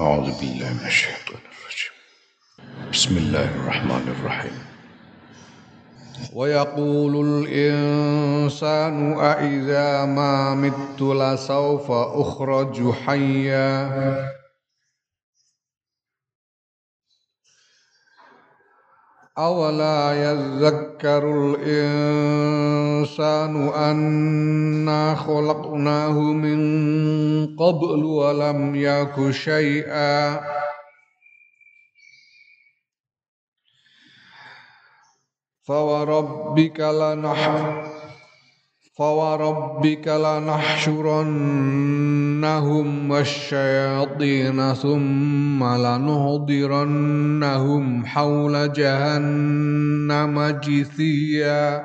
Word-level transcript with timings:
أعوذ 0.00 0.40
بالله 0.40 0.72
من 0.72 0.86
الشيطان 0.86 1.42
الرجيم. 1.52 1.92
بسم 2.92 3.16
الله 3.16 3.44
الرحمن 3.44 4.14
الرحيم. 4.18 4.58
ويقول 6.32 7.44
الإنسان 7.44 9.20
أإذا 9.20 10.04
ما 10.04 10.54
مت 10.54 11.02
لسوف 11.02 11.90
أخرج 11.90 12.92
حيا. 12.92 14.41
أولا 19.38 20.12
يذكر 20.12 21.22
الإنسان 21.56 23.12
أنا 23.68 25.14
خلقناه 25.14 26.18
من 26.20 26.60
قبل 27.56 28.04
ولم 28.04 28.74
يك 28.74 29.30
شيئا. 29.30 30.40
فوربك 35.62 36.80
لنحر 36.80 38.01
فوربك 38.94 40.08
لنحشرنهم 40.08 41.10
والشياطين 43.10 44.74
ثم 44.74 45.64
لنحضرنهم 45.64 47.06
حول 48.06 48.72
جهنم 48.72 50.60
جثيا 50.64 51.84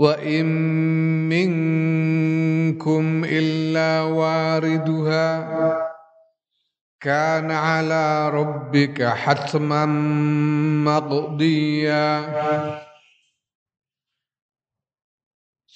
وإن 0.00 0.46
منكم 1.28 3.24
إلا 3.24 4.00
واردها 4.00 5.28
كان 7.00 7.50
على 7.50 8.28
ربك 8.30 9.02
حتما 9.02 9.86
مقضيا 10.84 12.20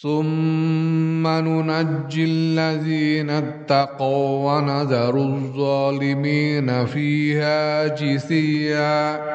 ثم 0.03 1.27
ننجي 1.27 2.25
الذين 2.25 3.31
اتقوا 3.31 4.53
ونذر 4.53 5.17
الظالمين 5.17 6.87
فيها 6.87 7.87
جثيا 7.87 9.35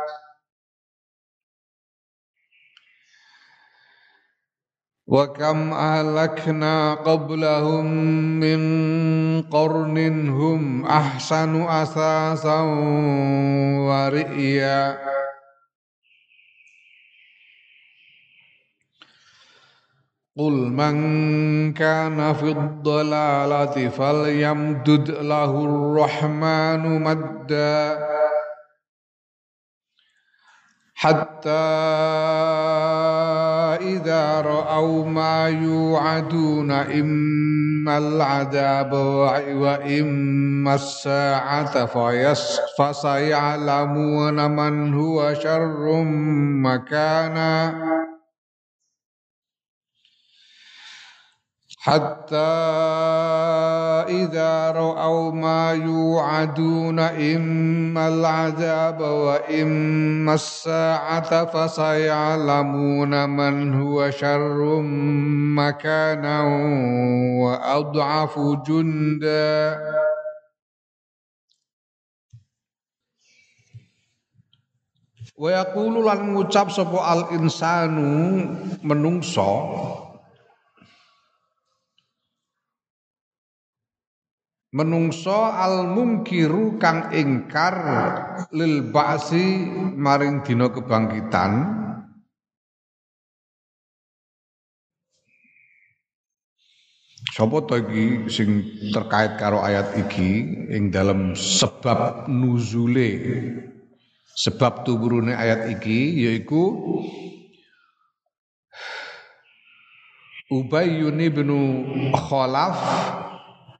وكم 5.10 5.72
أهلكنا 5.72 6.94
قبلهم 6.94 7.86
من 8.40 8.60
قرن 9.42 10.28
هم 10.28 10.86
أحسن 10.86 11.62
أثاثا 11.62 12.60
ورئيا 13.88 14.98
قل 20.38 20.52
من 20.52 20.96
كان 21.72 22.32
في 22.34 22.48
الضلالة 22.50 23.88
فليمدد 23.88 25.10
له 25.10 25.64
الرحمن 25.64 27.02
مدا 27.02 27.98
حتى 30.94 31.66
إذا 33.81 34.41
رأوا 34.41 35.05
ما 35.05 35.47
يوعدون 35.49 36.71
إما 36.71 37.97
العذاب 37.97 38.93
وإما 39.55 40.75
الساعة 40.75 41.85
فسيعلمون 42.77 44.51
من 44.51 44.93
هو 44.93 45.33
شر 45.33 46.03
مكانا. 46.63 47.73
حتى 51.86 52.50
إذا 54.10 54.70
رأوا 54.70 55.30
ما 55.32 55.72
يوعدون 55.72 56.98
إما 56.98 58.08
العذاب 58.08 59.00
وإما 59.00 60.34
الساعة 60.34 61.44
فسيعلمون 61.44 63.28
من 63.30 63.74
هو 63.82 64.10
شر 64.10 64.80
مكانا 65.62 66.42
وأضعف 67.42 68.34
جندا 68.66 69.78
Wa 75.36 75.52
yaqulu 75.52 76.00
lan 76.00 76.32
ngucap 76.32 76.72
sapa 76.72 76.96
al 77.12 77.22
insanu 77.36 78.08
menungso 78.80 80.09
menungso 84.71 85.35
al 85.35 85.91
mungkiru 85.91 86.79
kang 86.79 87.11
ingkar 87.11 87.75
lil 88.55 88.87
ba'si 88.87 89.67
maring 89.99 90.47
dina 90.47 90.71
kebangkitan. 90.71 91.83
Sopo 97.31 97.63
to 97.63 97.79
iki 97.79 98.27
sing 98.27 98.59
terkait 98.91 99.39
karo 99.39 99.63
ayat 99.63 99.95
iki 99.95 100.31
ing 100.67 100.91
dalam 100.91 101.31
sebab 101.31 102.27
nuzule? 102.27 103.11
Sebab 104.35 104.83
turune 104.87 105.35
ayat 105.35 105.71
iki 105.71 106.27
yaiku 106.27 106.75
Ubayyun 110.51 111.15
bin 111.31 111.49
Khalaf 112.11 112.75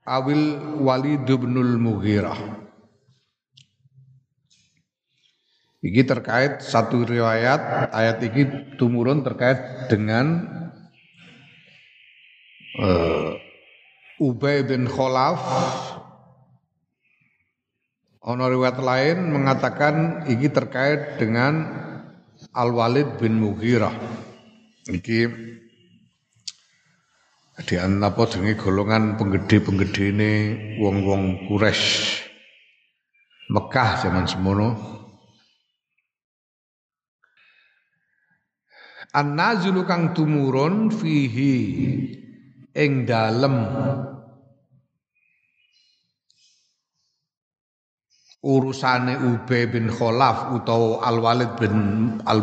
awil 0.06 0.78
Walid 0.82 1.26
bin 1.26 1.54
Mughirah. 1.78 2.38
Iki 5.82 6.02
terkait 6.06 6.62
satu 6.62 7.02
riwayat 7.02 7.90
ayat 7.90 8.22
ini 8.22 8.42
tumurun 8.78 9.26
terkait 9.26 9.90
dengan 9.90 10.46
uh, 12.78 13.34
Ubay 14.22 14.62
bin 14.62 14.86
Khalaf 14.86 15.42
Ono 18.22 18.46
riwayat 18.46 18.78
lain 18.78 19.34
mengatakan 19.34 20.22
ini 20.30 20.46
terkait 20.46 21.18
dengan 21.18 21.66
Al 22.54 22.70
Walid 22.70 23.18
bin 23.18 23.42
Mughirah. 23.42 23.90
Iki 24.86 25.20
di 27.66 27.78
apa 27.78 28.22
jenenge 28.26 28.58
golongan 28.58 29.14
penggede-penggede 29.16 30.04
ini? 30.10 30.32
Wong-wong 30.82 31.46
Quraisy. 31.46 32.22
Mekah 33.52 33.90
zaman 34.02 34.26
semono. 34.26 34.68
An-nazulu 39.12 39.84
kang 39.84 40.16
tumurun 40.16 40.88
fihi 40.88 41.56
ing 42.72 43.04
dalem 43.04 43.60
urusane 48.40 49.20
Ubay 49.20 49.68
bin 49.68 49.92
Khalaf 49.92 50.56
utawa 50.56 51.04
Al 51.04 51.20
Walid 51.20 51.52
bin 51.60 51.76
Al 52.24 52.40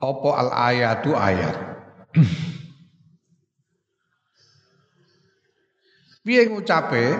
apa 0.00 0.28
al 0.36 0.50
ayatu 0.52 1.16
ayat? 1.16 1.56
Piye 6.26 6.50
ngucape? 6.50 7.14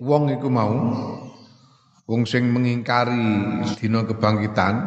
Wong 0.00 0.30
iku 0.32 0.48
mau 0.48 0.72
wong 2.08 2.22
sing 2.24 2.48
mengingkari 2.48 3.60
dina 3.76 4.06
kebangkitan 4.06 4.80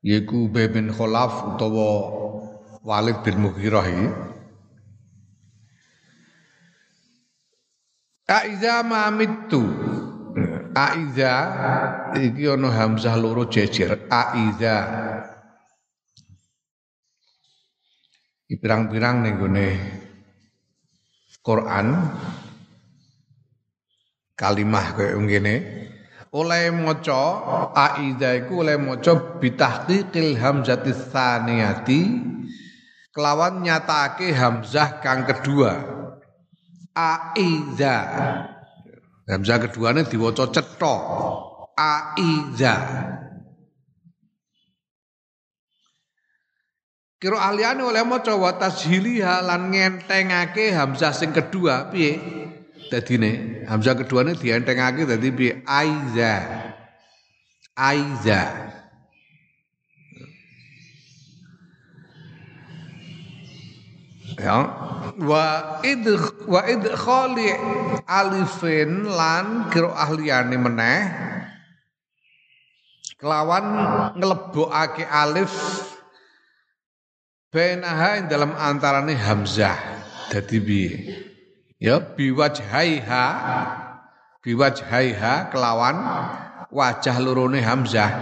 yaiku 0.00 0.48
Ubay 0.48 0.72
bin 0.72 0.88
Khalaf 0.88 1.58
utawa 1.58 2.08
Walid 2.80 3.20
bin 3.20 3.44
Mughirah 3.44 3.84
iki. 3.84 4.08
Aiza 8.24 8.80
mamitu 8.80 9.60
Aiza 10.74 11.34
iki 12.18 12.50
ana 12.50 12.68
hamzah 12.74 13.14
loro 13.14 13.46
jejer. 13.46 14.10
Aiza. 14.10 14.76
Pirang-pirang 18.50 19.22
ning 19.22 19.34
gone 19.38 19.68
Quran. 21.42 21.86
Kalimah 24.34 24.86
kaya 24.98 25.14
ngene. 25.14 25.56
Oleh 26.34 26.74
maca 26.74 27.22
aiza 27.70 28.34
iku 28.34 28.66
oleh 28.66 28.74
maca 28.74 29.38
bitahqiqil 29.38 30.34
hamzati 30.34 30.90
tsaniyati. 30.90 32.02
Kelawan 33.14 33.62
nyatake 33.62 34.34
hamzah 34.34 34.98
kang 34.98 35.22
kedua. 35.22 35.78
Aiza 36.98 37.98
hamzah 39.28 39.58
keduane 39.68 40.04
diwaca 40.04 40.52
cetha 40.52 40.94
aiza 41.76 42.74
Kira 47.24 47.40
ahliane 47.40 47.80
oleh 47.80 48.04
maca 48.04 48.36
wa 48.36 48.52
tashiliha 48.52 49.40
lan 49.48 49.72
ngentengake 49.72 50.76
hamzah 50.76 51.08
sing 51.16 51.32
kedua 51.32 51.88
piye? 51.88 52.20
Dadine 52.92 53.64
hamzah 53.64 53.96
keduane 53.96 54.36
dientengake 54.36 55.08
dadi 55.08 55.32
piye? 55.32 55.64
Aiza. 55.64 56.44
Aiza. 57.72 58.40
Ya, 64.36 64.56
wa 65.22 65.78
id 65.86 66.06
wa 66.48 66.60
idkhali 66.66 67.48
alifin 68.08 69.06
lan 69.06 69.70
kira 69.70 69.94
ahliyane 69.94 70.56
meneh. 70.58 71.02
Kelawan 73.20 73.66
nglebokake 74.18 75.06
alif 75.06 75.54
bainaha 77.54 78.20
ing 78.20 78.26
dalam 78.28 78.52
antarane 78.58 79.14
hamzah. 79.14 79.78
Dadi 80.28 80.58
piye? 80.58 80.92
Ya 81.78 82.00
biwajhaiha 82.00 83.24
biwajhaiha 84.42 85.54
kelawan 85.54 85.96
wajah 86.74 87.16
lorone 87.22 87.62
hamzah. 87.62 88.12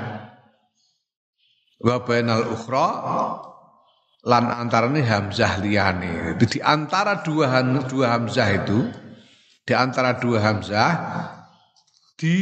Wa 1.82 1.98
bainal 2.06 2.46
ukhra 2.52 2.88
lan 4.22 4.44
antarane 4.50 5.02
hamzah 5.02 5.58
liyane 5.58 6.38
di 6.38 6.62
antara 6.62 7.26
dua 7.26 7.58
dua 7.86 8.14
hamzah 8.14 8.48
itu 8.54 8.86
di 9.66 9.74
antara 9.74 10.14
dua 10.18 10.38
hamzah 10.38 10.90
di 12.14 12.36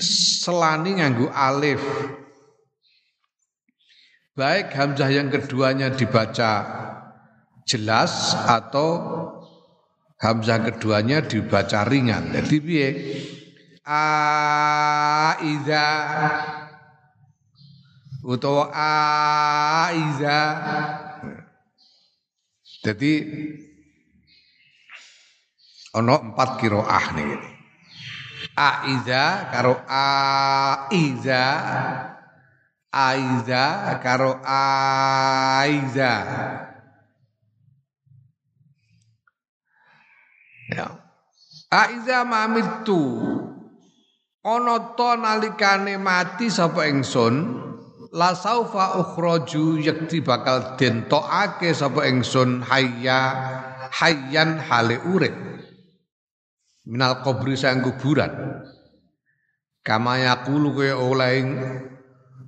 selani 0.00 1.00
nganggo 1.00 1.32
alif 1.32 1.80
baik 4.36 4.76
hamzah 4.76 5.08
yang 5.08 5.32
keduanya 5.32 5.88
dibaca 5.96 6.52
jelas 7.64 8.36
atau 8.46 9.00
hamzah 10.20 10.64
keduanya 10.72 11.20
dibaca 11.24 11.84
ringan. 11.84 12.32
Jadi 12.32 12.56
piye? 12.62 12.88
Aiza 13.86 14.26
utawa 18.26 18.70
aiza. 19.86 20.40
Jadi 22.86 23.12
ono 25.98 26.14
empat 26.30 26.50
kiroah 26.62 27.06
nih. 27.18 27.34
Aiza 28.54 29.50
karo 29.50 29.74
aiza 29.90 31.44
Aiza 32.94 33.98
karo 33.98 34.38
Aiza. 34.46 36.14
Ya. 40.70 40.86
Aiza 41.74 42.22
mamitu. 42.22 43.02
Ana 44.46 44.94
to 44.94 45.10
nalikane 45.18 45.98
mati 45.98 46.46
sapa 46.46 46.86
ingsun 46.86 47.65
la 48.12 48.34
saufa 48.34 49.00
ukhraju 49.02 49.80
yakti 49.82 50.22
bakal 50.22 50.78
den 50.78 51.08
tokake 51.10 51.72
sapa 51.74 52.06
ingsun 52.06 52.62
hayya 52.62 53.18
hayyan 53.90 54.60
hale 54.60 55.00
urip 55.06 55.34
minal 56.86 57.22
kubri 57.24 57.58
sang 57.58 57.82
kuburan 57.82 58.62
kama 59.86 60.22
yaqulu 60.22 60.74
kaya 60.74 60.98
oleh 60.98 61.46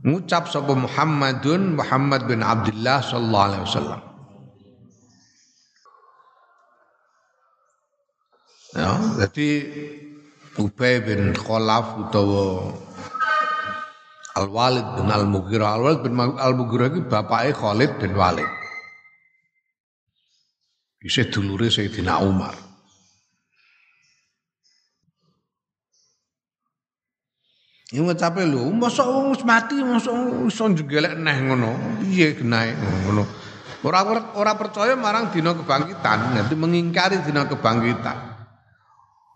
ngucap 0.03 0.47
sapa 0.47 0.75
Muhammadun 0.75 1.75
Muhammad 1.79 2.27
bin 2.31 2.43
Abdullah 2.43 3.03
sallallahu 3.03 3.47
alaihi 3.51 3.65
wasallam. 3.67 4.01
Ya, 8.77 8.93
jadi 9.25 9.51
Ubay 10.59 11.01
bin 11.03 11.35
Khalaf 11.35 11.99
utawa 11.99 12.75
Al 14.39 14.47
Walid 14.55 14.87
bin 14.95 15.11
Al 15.11 15.27
Mughirah. 15.27 15.75
Al 15.75 15.83
Walid 15.83 16.01
bin 16.07 16.15
Al 16.19 16.55
Mughirah 16.55 16.95
iki 16.95 17.03
bapake 17.11 17.51
Khalid 17.59 17.99
bin 17.99 18.15
Walid. 18.15 18.47
Isih 21.03 21.27
dulure 21.27 21.67
Sayyidina 21.67 22.23
Umar. 22.23 22.55
Ini 27.89 28.05
ngucape 28.05 28.45
lho, 28.45 28.69
masa 28.77 29.01
wong 29.09 29.33
wis 29.33 29.41
mati, 29.49 29.81
masa 29.81 30.13
iso 30.45 30.69
njegelek 30.69 31.17
neh 31.17 31.39
ngono. 31.41 31.73
Piye 32.05 32.37
genahe 32.37 32.77
ngono. 32.77 33.25
Ora 33.81 34.05
ora 34.37 34.53
percaya 34.61 34.93
marang 34.93 35.33
dina 35.33 35.57
kebangkitan, 35.57 36.37
nanti 36.37 36.53
mengingkari 36.53 37.25
dina 37.25 37.49
kebangkitan. 37.49 38.19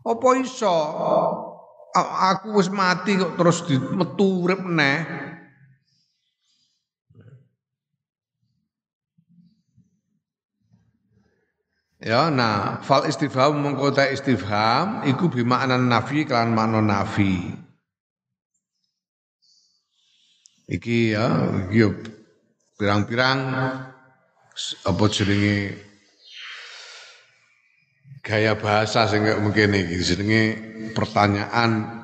Apa 0.05 0.29
iso 0.37 0.75
aku 1.97 2.57
wis 2.57 2.73
mati 2.73 3.21
kok 3.21 3.37
terus 3.37 3.65
metu 3.69 4.45
urip 4.45 4.65
neh? 4.65 5.05
Ya, 12.03 12.35
nah, 12.35 12.83
fal 12.83 13.07
istifham 13.07 13.63
mengko 13.63 13.95
istifham 13.95 15.07
iku 15.07 15.31
bimakna 15.31 15.79
nafi 15.79 16.27
kelan 16.27 16.51
makna 16.51 16.83
nafi. 16.83 17.55
Iki 20.67 21.15
ya, 21.15 21.27
iki 21.71 21.79
ya 21.79 21.89
pirang-pirang 22.75 23.39
apa 24.83 25.05
jenenge 25.15 25.79
gaya 28.27 28.59
bahasa 28.59 29.07
sing 29.07 29.23
mungkin 29.39 29.71
iki 29.71 30.03
jenenge 30.03 30.72
pertanyaan 30.93 32.03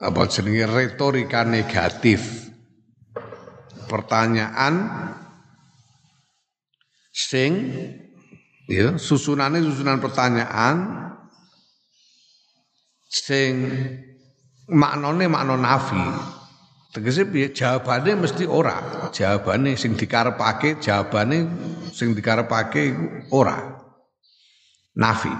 apa 0.00 0.22
jenenge 0.28 0.64
retorika 0.68 1.44
negatif. 1.44 2.50
Pertanyaan 3.90 4.74
sing 7.10 7.52
ya 8.70 8.94
susunane 8.94 9.58
susunan 9.66 9.98
pertanyaan 9.98 10.76
sing 13.10 13.66
maknane 14.70 15.26
makna 15.26 15.58
nafi. 15.58 15.98
Tegese 16.90 17.22
piye? 17.26 17.54
Jawabane 17.54 18.18
mesti 18.18 18.46
ora. 18.46 19.10
Jawabane 19.14 19.78
sing 19.78 19.94
dikarepake 19.94 20.82
jawabane 20.82 21.46
sing 21.90 22.14
dikarepake 22.14 22.80
iku 22.94 23.06
ora. 23.34 23.58
Nafi 24.98 25.30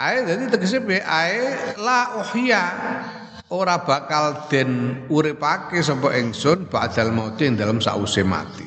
Ae 0.00 0.24
dadi 0.24 0.48
tegese 0.48 0.80
be 0.80 0.96
ae 1.04 1.76
la 1.76 2.24
uhya 2.24 2.64
ora 3.52 3.84
bakal 3.84 4.48
den 4.48 5.04
uripake 5.12 5.84
sapa 5.84 6.16
ingsun 6.16 6.72
ba'dal 6.72 7.12
mati 7.12 7.44
ing 7.44 7.60
dalem 7.60 7.84
sause 7.84 8.24
mati. 8.24 8.64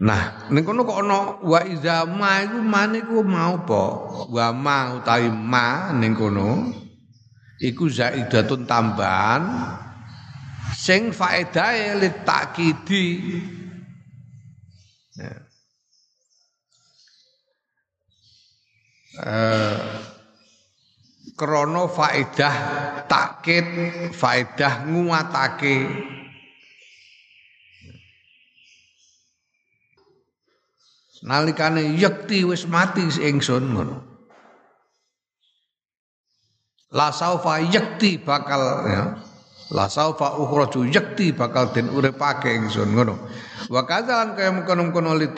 Nah, 0.00 0.48
ning 0.52 0.64
kono 0.64 0.84
kok 0.84 1.00
ana 1.00 1.40
wa 1.40 1.60
iza 1.64 2.04
ma 2.08 2.40
iku 2.44 2.60
mane 2.60 3.00
ku 3.04 3.24
mau 3.24 3.60
apa? 3.60 3.84
Wa 4.32 4.48
ma 4.52 4.96
utawi 5.00 5.28
ma 5.32 5.92
ning 5.96 6.12
kono 6.12 6.72
iku 7.60 7.88
zaidatun 7.88 8.68
tambahan 8.68 9.44
sing 10.76 11.12
faedahe 11.12 12.00
litakidi. 12.00 13.08
Ya. 15.20 15.49
Eh, 19.10 19.78
krono 21.34 21.90
faedah 21.90 22.54
takkid 23.10 23.66
faedah 24.14 24.86
nguatake 24.86 25.76
nalikane 31.26 31.98
yekti 31.98 32.46
wis 32.46 32.70
mati 32.70 33.02
ingsun 33.02 33.64
ngono. 33.66 33.96
La 36.94 37.10
saufa 37.10 37.62
yakti 37.62 38.18
bakal 38.22 38.62
ya. 38.86 39.04
La 39.70 39.86
saufa 39.86 40.34
ukhraju 40.38 40.86
yakti 40.86 41.30
bakal 41.34 41.70
den 41.74 41.90
uripake 41.90 42.50
ingsun 42.50 42.94
ngono. 42.94 43.14
Wa 43.70 43.86
kadzalan 43.86 44.34
kaya 44.34 44.50
mengkono-mengkono 44.50 45.14
li 45.14 45.30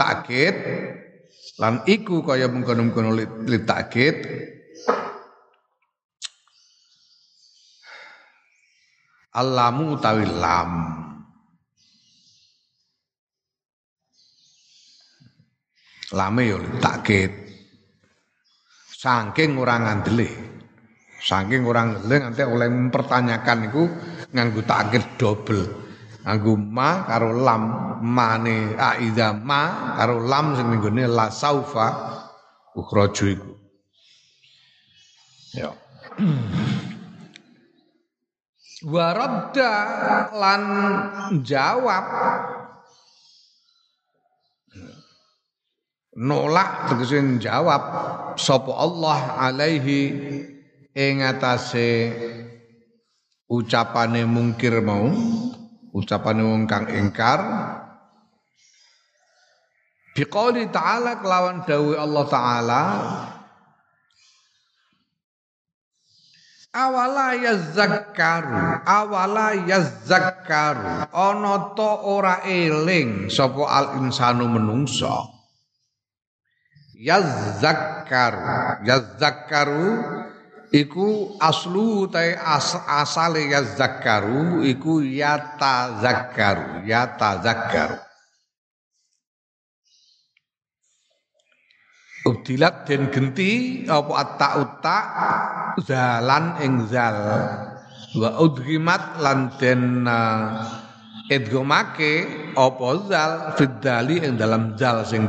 lan 1.63 1.87
iku 1.87 2.27
kaya 2.27 2.51
mengkono-mengkono 2.51 3.15
li 3.47 3.59
takkid 3.63 4.17
Allamu 9.33 9.97
utawi 9.97 10.29
lam. 10.29 10.73
Lame 16.13 16.43
yo 16.45 16.61
takkit 16.77 17.33
saking 18.93 19.57
ora 19.57 19.81
ngandele. 19.81 20.29
Saking 21.17 21.65
ora 21.65 21.89
ngandele 21.89 22.17
nganti 22.29 22.43
oleh 22.45 22.69
mempertanyakan 22.69 23.73
iku 23.73 23.89
nganggo 24.37 24.61
takkit 24.69 25.17
double 25.17 25.82
nganggo 26.23 26.55
ma 26.55 27.03
karo 27.03 27.35
lam 27.35 27.63
mane 28.03 28.79
aiza 28.79 29.35
ma 29.35 29.95
karo 29.99 30.23
lam 30.23 30.55
sing 30.55 30.71
nggone 30.79 31.05
la 31.11 31.27
saufa 31.31 31.87
ukhraju 32.79 33.25
iku. 33.35 33.53
Ya. 35.53 35.71
Waradda 38.83 39.73
lan 40.35 40.63
jawab. 41.45 42.07
Nolak 46.13 46.93
tegese 46.93 47.41
jawab 47.41 47.83
sapa 48.37 48.73
Allah 48.77 49.49
alaihi 49.49 50.01
ing 50.93 51.25
atase 51.25 52.13
ucapane 53.49 54.29
mungkir 54.29 54.85
mau 54.85 55.09
ucapane 55.93 56.43
wong 56.43 56.65
kang 56.65 56.89
ingkar. 56.89 57.41
Biqauli 60.13 60.69
ta'ala 60.69 61.21
kelawan 61.25 61.65
dawuh 61.65 61.97
Allah 61.97 62.25
taala. 62.29 62.83
Awala 66.73 67.37
yazakkaru 67.37 68.81
awala 68.89 69.53
yazakkaru 69.69 71.13
ana 71.13 71.77
to 71.77 71.91
ora 72.09 72.41
eling 72.49 73.29
sapa 73.29 73.69
al 73.69 74.01
insanu 74.01 74.49
menungso 74.49 75.37
yazakkaru 76.97 78.41
yazakkaru 78.89 79.85
iku 80.73 81.37
aslu 81.37 82.09
ta 82.09 82.25
as, 82.41 82.73
asale 82.89 83.53
yazakkaru 83.53 84.65
iku 84.65 85.05
yata 85.05 86.01
zakkaru 86.01 86.89
yata 86.89 87.45
zakkaru 87.45 88.01
Ubdilat 92.23 92.87
den 92.87 93.11
genti 93.11 93.83
apa 93.91 94.13
atta 94.15 94.49
uta 94.63 94.99
zalan 95.83 96.55
ing 96.63 96.87
zal. 96.87 97.19
Wa 98.15 98.39
udhimat 98.39 99.19
lan 99.19 99.51
den 99.59 100.07
uh, 100.07 100.63
edgomake 101.27 102.23
apa 102.55 102.89
zal 103.11 103.33
fiddali 103.59 104.23
ing 104.23 104.39
dalam 104.39 104.79
zal 104.79 105.03
sing 105.03 105.27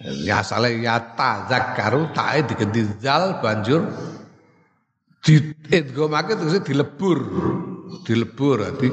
Ya 0.00 0.40
asale 0.40 0.80
ya 0.80 0.96
ta 1.12 1.44
zakaru 1.44 2.08
tae 2.16 2.40
digenti 2.48 2.88
zal 3.04 3.36
banjur 3.44 3.84
di 5.20 5.52
edgomake 5.68 6.40
terus 6.40 6.56
dilebur. 6.64 7.20
Dilebur 8.08 8.64
dadi 8.64 8.88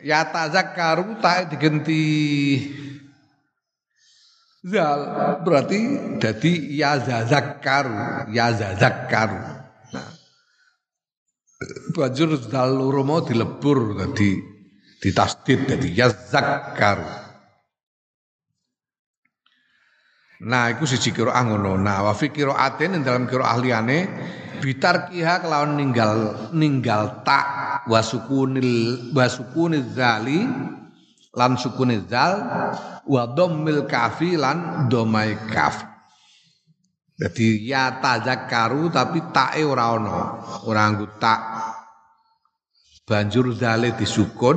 ya 0.00 0.24
ta 0.32 0.48
zakaru 0.48 1.20
tae 1.20 1.44
digenti 1.52 2.00
zal 4.64 5.00
berarti 5.44 5.80
jadi 6.20 6.52
ya 6.72 6.96
zakaru 7.28 8.32
ya 8.32 8.56
zakaru 8.56 9.40
nah 9.92 10.08
banjur 11.96 12.36
zal 12.48 12.76
mau 13.04 13.20
dilebur 13.24 13.96
dadi 13.96 14.40
ditasdid 15.04 15.68
dadi 15.68 15.92
ya 15.92 16.08
zakaru 16.08 17.29
Nah, 20.40 20.72
iku 20.72 20.88
siji 20.88 21.12
qiraah 21.12 21.44
ngono. 21.44 21.76
Nah, 21.76 22.00
wa 22.00 22.16
fi 22.16 22.32
qiraatin 22.32 22.96
ing 22.96 23.02
dalam 23.04 23.28
qiraah 23.28 23.60
liyane 23.60 24.08
bitarkiha 24.64 25.44
kelawan 25.44 25.76
ninggal 25.76 26.12
ninggal 26.56 27.24
tak 27.24 27.84
wa 27.84 28.00
sukunil 28.00 29.12
wa 29.12 29.24
sukuniz 29.28 29.92
zali 29.92 30.44
lan 31.36 31.60
sukuniz 31.60 32.08
zal 32.08 32.40
wa 33.04 33.22
dhammil 33.28 33.84
kafi 33.84 34.40
lan 34.40 34.88
kaf. 35.52 35.84
Jadi 37.20 37.68
ya 37.68 38.00
tazakkaru 38.00 38.88
tapi 38.88 39.20
take 39.28 39.60
ora 39.60 39.92
ana, 39.92 40.40
ora 40.64 40.88
nggo 40.88 41.20
tak. 41.20 41.40
Banjur 43.04 43.52
zale 43.52 43.92
disukun, 43.92 44.56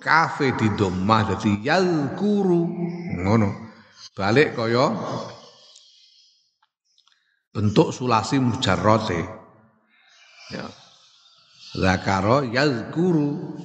kafe 0.00 0.56
di 0.56 0.72
domah 0.72 1.36
dadi 1.36 1.60
yalkuru. 1.60 2.64
Ngono 3.12 3.67
balik 4.16 4.56
kaya 4.56 4.92
bentuk 7.52 7.90
sulasi 7.90 8.38
mujarrote 8.38 9.20
ya. 10.54 10.66
Zakaro 11.74 12.48
yazkuru. 12.48 13.58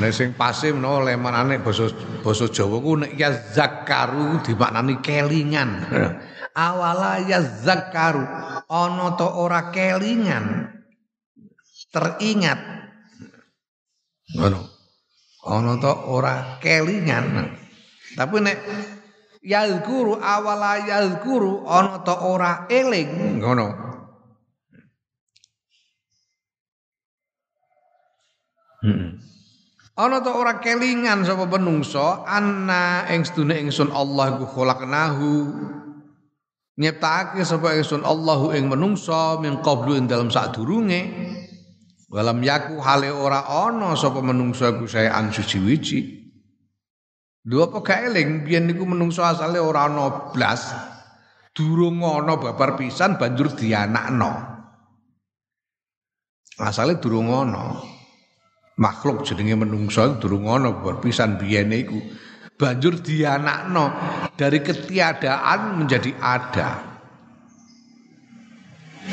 Nek 0.00 0.16
sing 0.16 0.32
pase 0.32 0.72
menawa 0.72 1.12
lemanane 1.12 1.60
basa 1.60 1.92
basa 2.24 2.48
Jawa 2.48 2.80
ku 2.80 2.96
nek 2.96 3.14
ya 3.20 3.30
zakaru 3.30 4.40
dimaknani 4.40 5.04
kelingan. 5.04 5.86
Awala 6.56 7.20
ya 7.28 7.44
zakaru 7.44 8.24
ana 8.64 9.12
to 9.14 9.28
ora 9.28 9.68
kelingan. 9.68 10.72
Teringat 11.92 12.58
ngono. 14.36 14.60
Ana 15.40 15.80
to 15.80 15.92
ora 16.12 16.60
kelingan. 16.60 17.56
Tapi 18.12 18.36
nek 18.44 18.58
yazkuru 19.40 20.20
awala 20.20 20.84
yazkuru 20.84 21.64
ana 21.64 22.04
to 22.04 22.14
ora 22.14 22.68
eling 22.68 23.40
ngono. 23.40 23.66
Hmm. 28.80 29.20
Ana 29.96 30.24
to 30.24 30.32
ora 30.32 30.60
kelingan 30.60 31.24
sapa 31.24 31.44
penungso 31.48 32.24
anna 32.24 33.04
ing 33.12 33.24
sedune 33.24 33.56
ingsun 33.64 33.92
Allah 33.92 34.36
ku 34.40 34.44
khalaqnahu. 34.44 35.32
Nyiptakake 36.80 37.44
sapa 37.44 37.76
ingsun 37.76 38.04
Allahu 38.04 38.56
ing 38.56 38.68
menungso 38.72 39.36
min 39.40 39.60
qablu 39.60 40.00
ing 40.00 40.08
dalam 40.08 40.32
sadurunge 40.32 41.29
Walam 42.10 42.42
yaku 42.42 42.82
hale 42.82 43.14
ora 43.14 43.46
ana 43.46 43.94
sapa 43.94 44.18
menungso 44.18 44.66
iku 44.66 44.90
saean 44.90 45.30
suci-wici. 45.30 46.18
Dua 47.40 47.70
apa 47.70 47.86
gak 47.86 48.10
eling 48.10 48.42
biyen 48.42 48.66
niku 48.66 48.82
menungso 48.82 49.22
asale 49.22 49.62
ora 49.62 49.86
ana 49.86 50.34
blas. 50.34 50.74
Durung 51.54 52.02
ana 52.02 52.34
babar 52.34 52.74
pisan 52.74 53.14
banjur 53.14 53.54
dianakno. 53.54 54.32
Asale 56.58 56.98
durung 56.98 57.30
ana. 57.30 57.78
Makhluk 58.74 59.22
jenenge 59.22 59.54
menungso 59.54 60.18
durung 60.18 60.50
ana 60.50 60.74
babar 60.74 60.98
pisan 60.98 61.38
biyen 61.38 61.70
iku. 61.70 61.98
Banjur 62.58 62.98
dianakno 62.98 63.86
dari 64.34 64.58
ketiadaan 64.58 65.78
menjadi 65.78 66.10
ada. 66.18 66.89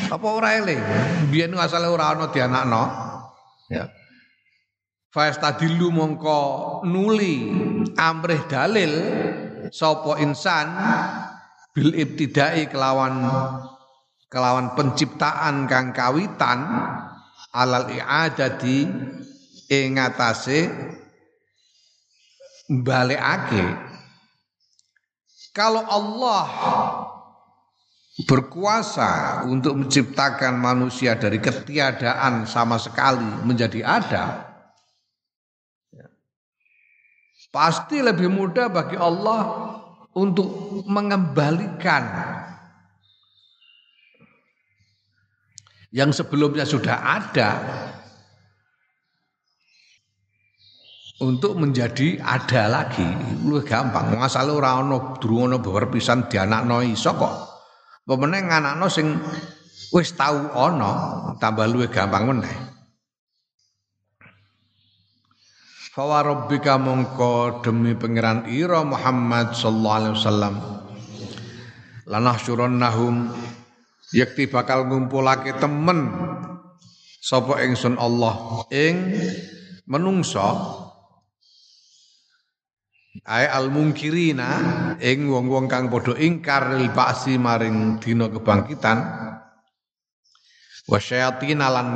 Apa 0.08 0.28
ora 0.28 0.56
eling? 0.56 0.82
Biyen 1.34 1.58
asale 1.58 1.90
ora 1.90 2.14
ana 2.14 2.30
dianakno. 2.30 2.84
Ya. 3.68 3.90
Fastadilu 5.12 5.90
mongko 5.90 6.42
nuli 6.86 7.50
amrih 7.98 8.46
dalil 8.46 8.92
sapa 9.74 10.22
insan 10.22 10.68
bil 11.74 11.92
ibtidai 11.96 12.70
kelawan 12.70 13.26
kelawan 14.30 14.76
penciptaan 14.76 15.66
kang 15.66 15.96
kawitan 15.96 16.64
alal 17.56 17.88
i'adati 17.90 18.88
ing 19.72 19.88
ngatasé 19.96 20.70
balekake 22.68 23.66
kalau 25.56 25.82
Allah 25.88 26.46
berkuasa 28.26 29.46
untuk 29.46 29.78
menciptakan 29.78 30.58
manusia 30.58 31.14
dari 31.14 31.38
ketiadaan 31.38 32.50
sama 32.50 32.82
sekali 32.82 33.46
menjadi 33.46 33.86
ada 33.86 34.48
pasti 37.58 38.04
lebih 38.04 38.30
mudah 38.30 38.70
bagi 38.70 38.98
Allah 39.00 39.42
untuk 40.18 40.82
mengembalikan. 40.86 42.04
Yang 45.88 46.22
sebelumnya 46.22 46.68
sudah 46.68 47.00
ada 47.00 47.52
untuk 51.24 51.56
menjadi 51.58 52.20
ada 52.22 52.68
lagi. 52.68 53.08
Lu 53.42 53.64
gampang. 53.64 54.20
Asale 54.20 54.52
ora 54.52 54.78
ana 54.78 55.16
durung 55.18 55.48
ana 55.48 55.58
beberpisan 55.58 56.28
dianakno 56.28 56.84
iso 56.84 57.16
kok 57.16 57.47
pemene 58.08 58.48
nganakno 58.48 58.88
sing 58.88 59.20
wis 59.92 60.16
tau 60.16 60.48
ana 60.56 60.92
tambah 61.38 61.68
luwih 61.68 61.92
gampang 61.92 62.32
meneh. 62.32 62.56
Fawa 65.92 66.24
rabbika 66.24 66.78
mongko 66.78 67.66
demi 67.66 67.98
pangeran 67.98 68.48
ira 68.48 68.86
Muhammad 68.86 69.58
sallallahu 69.58 69.98
alaihi 69.98 70.16
wasallam 70.16 70.56
lanahsyurannahum 72.06 73.34
yakti 74.14 74.46
bakal 74.48 74.86
ngumpulake 74.88 75.58
temen 75.58 76.14
sapa 77.20 77.66
ingsun 77.66 77.98
Allah 77.98 78.64
ing 78.70 79.18
menungso 79.90 80.87
Ai 83.26 83.50
al 83.50 83.74
mungkirina 83.74 84.50
ing 85.02 85.32
wong-wong 85.32 85.66
kang 85.66 85.90
padha 85.90 86.14
ingkar 86.20 86.78
lil 86.78 86.92
ba'si 86.94 87.40
maring 87.42 87.98
dina 87.98 88.30
kebangkitan 88.30 88.98
wasyayatin 90.88 91.60
lan 91.60 91.88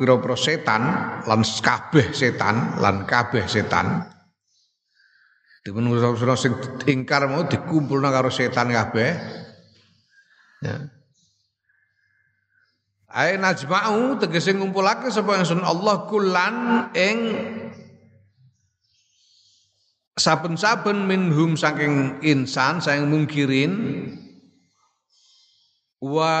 pira-pira 0.00 0.34
setan 0.34 0.82
lan 1.26 1.40
kabeh 1.44 2.06
setan 2.16 2.80
lan 2.80 3.04
kabeh 3.04 3.44
setan. 3.44 4.08
Demen 5.60 5.92
usaha 5.92 6.34
sing 6.40 6.56
ingkar 6.88 7.28
mau 7.28 7.44
dikumpulna 7.44 8.08
karo 8.08 8.32
setan 8.32 8.72
kabeh. 8.72 9.10
Ya. 10.64 10.76
Ae 13.10 13.34
najma'u 13.36 14.22
tegese 14.22 14.54
ngumpulake 14.54 15.10
sapa 15.10 15.34
ingsun 15.34 15.66
Allah 15.66 16.06
kulan 16.06 16.54
ing 16.94 17.18
saben-saben 20.18 21.06
minhum 21.06 21.54
saking 21.54 22.18
insan 22.24 22.82
saking 22.82 23.06
mungkirin 23.06 23.72
wa 26.00 26.34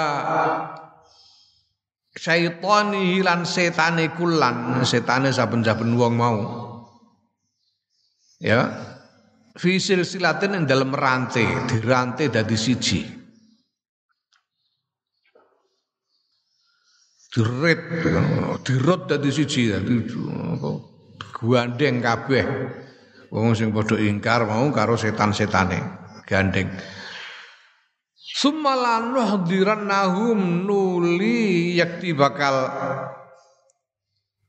syaitani 2.16 3.20
lan 3.22 3.46
setane 3.46 4.12
kulan. 4.16 4.82
Setane 4.82 5.30
saben-saben 5.30 5.94
wong 5.94 6.14
mau. 6.16 6.38
Ya. 8.40 8.68
Fi 9.60 9.76
silsilatin 9.76 10.56
ing 10.56 10.64
dalem 10.64 10.94
rantai 10.94 11.68
dirantai 11.68 12.32
dadi 12.32 12.56
siji. 12.56 13.02
Diret 17.30 17.80
dirut 18.66 19.06
dadi 19.06 19.30
siji 19.30 19.70
dadi 19.70 19.94
apa? 20.10 20.70
Gandeng 21.40 22.02
kabeh 22.02 22.46
wong 23.30 23.54
sing 23.54 23.70
padha 23.70 23.96
ingkar 23.96 24.44
mau 24.44 24.66
karo 24.74 24.98
setan-setane. 24.98 25.78
Gandeng. 26.26 26.70
Summalan 28.14 29.10
nahum 29.82 30.62
nuli 30.62 31.74
yakti 31.74 32.14
bakal 32.14 32.70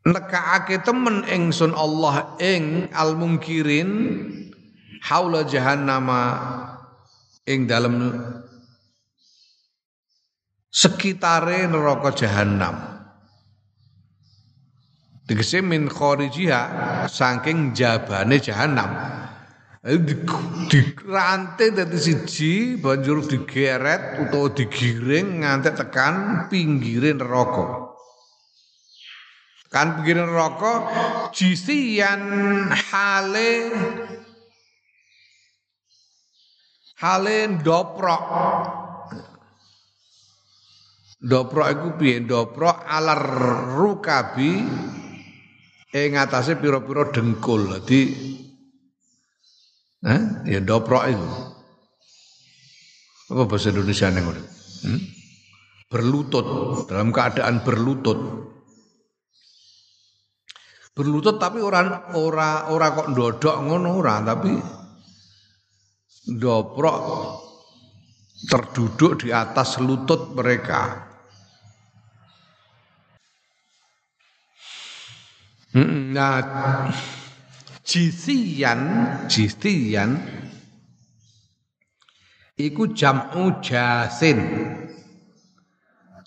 nekaake 0.05 0.85
temen 0.85 1.25
ingsun 1.25 1.73
Allah 1.73 2.37
ing 2.37 2.93
al 2.93 3.17
mungkirin 3.17 3.89
haula 5.05 5.45
jahannama 5.45 6.21
ing 7.49 7.65
dalem 7.65 8.13
sekitare 10.69 11.65
neraka 11.65 12.13
jahanam 12.13 12.90
tegese 15.31 15.63
min 15.63 15.87
kharijiha 15.87 17.07
saking 17.07 17.71
jabane 17.71 18.35
jahanam 18.43 18.91
dirante 20.67 21.71
dadi 21.71 21.95
siji 21.95 22.75
banjur 22.75 23.23
digeret 23.23 24.19
utawa 24.27 24.51
digiring 24.51 25.39
nganti 25.39 25.71
tekan 25.71 26.45
pinggirin 26.51 27.15
neraka. 27.23 27.95
Kan 29.71 30.03
pinggirin 30.03 30.27
neraka 30.27 30.73
jisian 31.31 32.67
hale 32.67 33.71
hale 36.99 37.37
ndoprok. 37.55 38.23
Ndoprok 41.23 41.67
iku 41.71 41.89
piye? 41.95 42.19
Ndoprok 42.19 42.83
alar 42.83 43.23
rukabi 43.79 44.51
ing 45.91 46.15
atase 46.15 46.55
pira-pira 46.55 47.11
dengkul 47.11 47.67
dadi 47.67 48.01
Eh? 50.01 50.21
Ya 50.49 50.59
doprok 50.61 51.05
itu. 51.13 51.29
Apa 53.31 53.47
bahasa 53.47 53.69
Indonesia 53.69 54.09
nih 54.09 54.23
hmm? 54.25 55.01
Berlutut, 55.87 56.45
dalam 56.89 57.13
keadaan 57.13 57.61
berlutut. 57.61 58.19
Berlutut 60.91 61.39
tapi 61.39 61.63
orang 61.63 62.17
ora 62.19 62.67
ora 62.73 62.91
kok 62.91 63.13
ndodok 63.15 63.55
ngono 63.63 63.95
ora, 63.95 64.19
tapi 64.25 64.51
doprok 66.27 66.97
terduduk 68.49 69.23
di 69.23 69.29
atas 69.31 69.79
lutut 69.79 70.35
mereka. 70.35 71.10
Nah, 75.73 76.91
jisian 77.87 78.79
jisian 79.31 80.19
iku 82.59 82.91
jam'u 82.93 83.63
jasin 83.63 84.39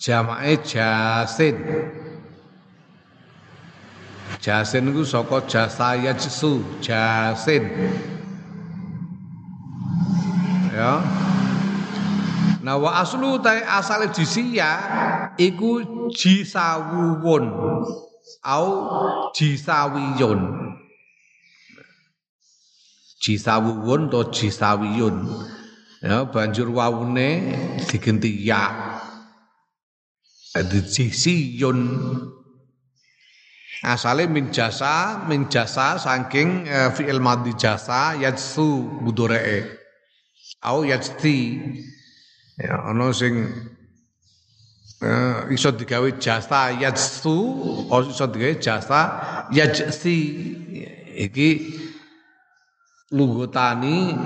jamake 0.05 0.57
jasin. 0.65 1.57
Jasin 4.45 4.93
iku 4.93 5.03
saka 5.09 5.41
jasa 5.49 5.97
yajsu 5.97 6.61
jasin. 6.85 7.65
Ya. 10.75 11.01
Nah 12.65 12.77
wa 12.81 13.01
aslu 13.01 13.39
ta 13.41 13.57
asale 13.79 14.09
jisiya 14.13 14.69
iku 15.41 15.81
jisawuwun 16.13 17.45
au 18.43 18.67
jisawiyun 19.37 20.43
jisawuwun 23.25 24.11
to 24.13 24.21
jisawiyun 24.37 25.17
ya 26.05 26.25
banjur 26.29 26.69
wawune 26.69 27.29
digenti 27.89 28.45
ya. 28.49 28.63
Jisiyun 30.95 31.81
asale 33.83 34.29
min 34.29 34.53
jasa 34.53 35.25
min 35.29 35.49
jasa 35.49 35.99
saking 35.99 36.69
uh, 36.69 36.93
fi'il 36.95 37.19
madhi 37.21 37.53
jasa 37.57 38.15
yajsu 38.21 39.01
budoree 39.03 39.65
au 40.63 40.85
yajti. 40.85 41.59
Ya 42.61 42.87
ana 42.87 43.11
sing 43.11 43.51
iso 45.53 45.71
digawe 45.75 46.17
jasa 46.17 46.73
yajsu 46.77 47.37
iso 48.09 48.27
digawe 48.31 48.55
jasa 48.57 49.01
yajsi 49.53 50.17
iki 51.14 51.49
lugotani 53.14 54.17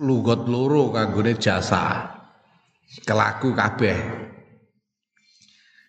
lugot 0.00 0.44
loro 0.48 0.92
kanggone 0.92 1.36
jasa. 1.40 2.12
Kelaku 3.02 3.52
kabeh. 3.52 3.98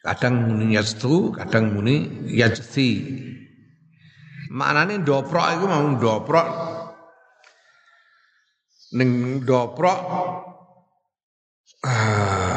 Kadang 0.03 0.47
muni 0.47 0.75
yajtu, 0.75 1.35
kadang 1.35 1.75
muni 1.75 2.25
yajti. 2.31 2.89
Maknane 4.47 5.03
doprok 5.03 5.47
iku 5.59 5.65
mau 5.67 5.83
doprok 5.99 6.47
ning 8.95 9.43
doprok 9.43 9.99
ah, 11.83 12.56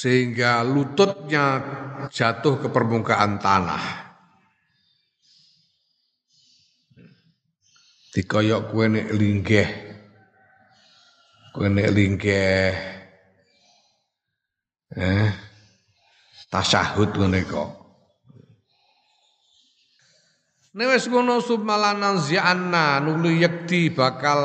sehingga 0.00 0.64
lututnya 0.64 1.60
jatuh 2.08 2.56
ke 2.56 2.68
permukaan 2.72 3.36
tanah. 3.36 3.84
Dikoyok 8.16 8.62
kue 8.72 8.86
nek 8.88 9.08
linggeh. 9.12 9.70
Kue 11.52 11.68
nek 11.68 11.92
linggeh. 11.92 12.72
Eh, 14.96 15.28
ngene 17.20 17.40
kok. 17.44 17.79
Newes 20.70 21.10
ngono 21.10 21.42
submalanan 21.42 22.22
zi'anna 22.22 23.02
nuli 23.02 23.42
yakti 23.42 23.90
bakal 23.90 24.38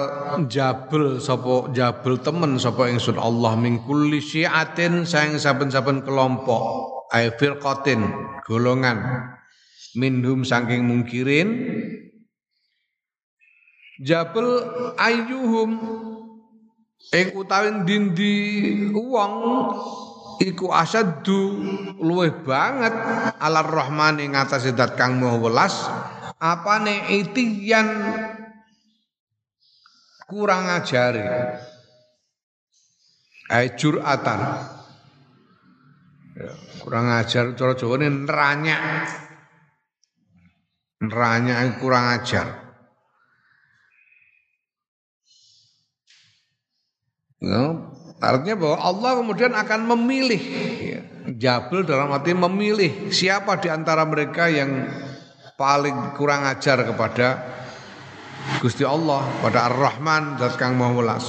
jabel 0.49 1.21
sapa 1.21 1.69
jabel 1.69 2.17
temen 2.17 2.57
sapa 2.57 2.89
ingsun 2.89 3.21
Allah 3.21 3.53
min 3.53 3.85
kulli 3.85 4.17
syi'atin 4.17 5.05
sayang 5.05 5.38
saben-saben 5.38 6.01
kelompok. 6.01 6.89
Ay 7.13 7.29
firqatin 7.29 8.01
golongan. 8.41 9.05
Minhum 9.93 10.41
saking 10.41 10.89
mungkirin. 10.89 11.61
Jabel 14.01 14.65
ayyuhum 14.97 15.77
ing 17.13 17.27
utawi 17.38 17.85
dindi 17.85 18.33
wong 18.97 19.33
iku 20.41 20.73
asaddu 20.73 21.61
luweh 22.01 22.33
banget 22.43 22.91
alar 23.39 23.69
rahman 23.69 24.19
ing 24.19 24.33
atase 24.35 24.75
zat 24.75 24.97
kang 24.99 25.21
maha 25.21 25.38
welas 25.39 25.85
apane 26.39 27.12
itiyan? 27.21 27.88
Kurang 30.26 30.65
ajari. 30.69 31.21
Ay 33.45 33.78
juratan. 33.78 34.41
Ya, 36.36 36.52
kurang 36.84 37.08
ajar 37.15 37.56
cara 37.56 37.80
Jawa 37.80 37.95
ini 38.02 38.28
neranyak 38.28 38.82
neranyak 41.00 41.80
kurang 41.80 42.12
ajar. 42.12 42.65
Ya, 47.39 47.78
artinya 48.19 48.56
bahwa 48.58 48.78
Allah 48.82 49.12
kemudian 49.21 49.54
akan 49.54 49.82
memilih. 49.95 50.41
Ya, 50.82 51.02
Jabal 51.38 51.86
dalam 51.86 52.10
arti 52.12 52.34
memilih 52.34 53.13
siapa 53.13 53.62
di 53.62 53.69
antara 53.69 54.04
mereka 54.04 54.50
yang 54.50 54.89
paling 55.55 56.15
kurang 56.15 56.43
ajar 56.47 56.83
kepada 56.83 57.55
Gusti 58.61 58.85
Allah, 58.85 59.25
pada 59.41 59.71
Ar-Rahman 59.71 60.37
zat 60.37 60.59
kang 60.59 60.77
Maha 60.77 60.93
Welas. 60.93 61.25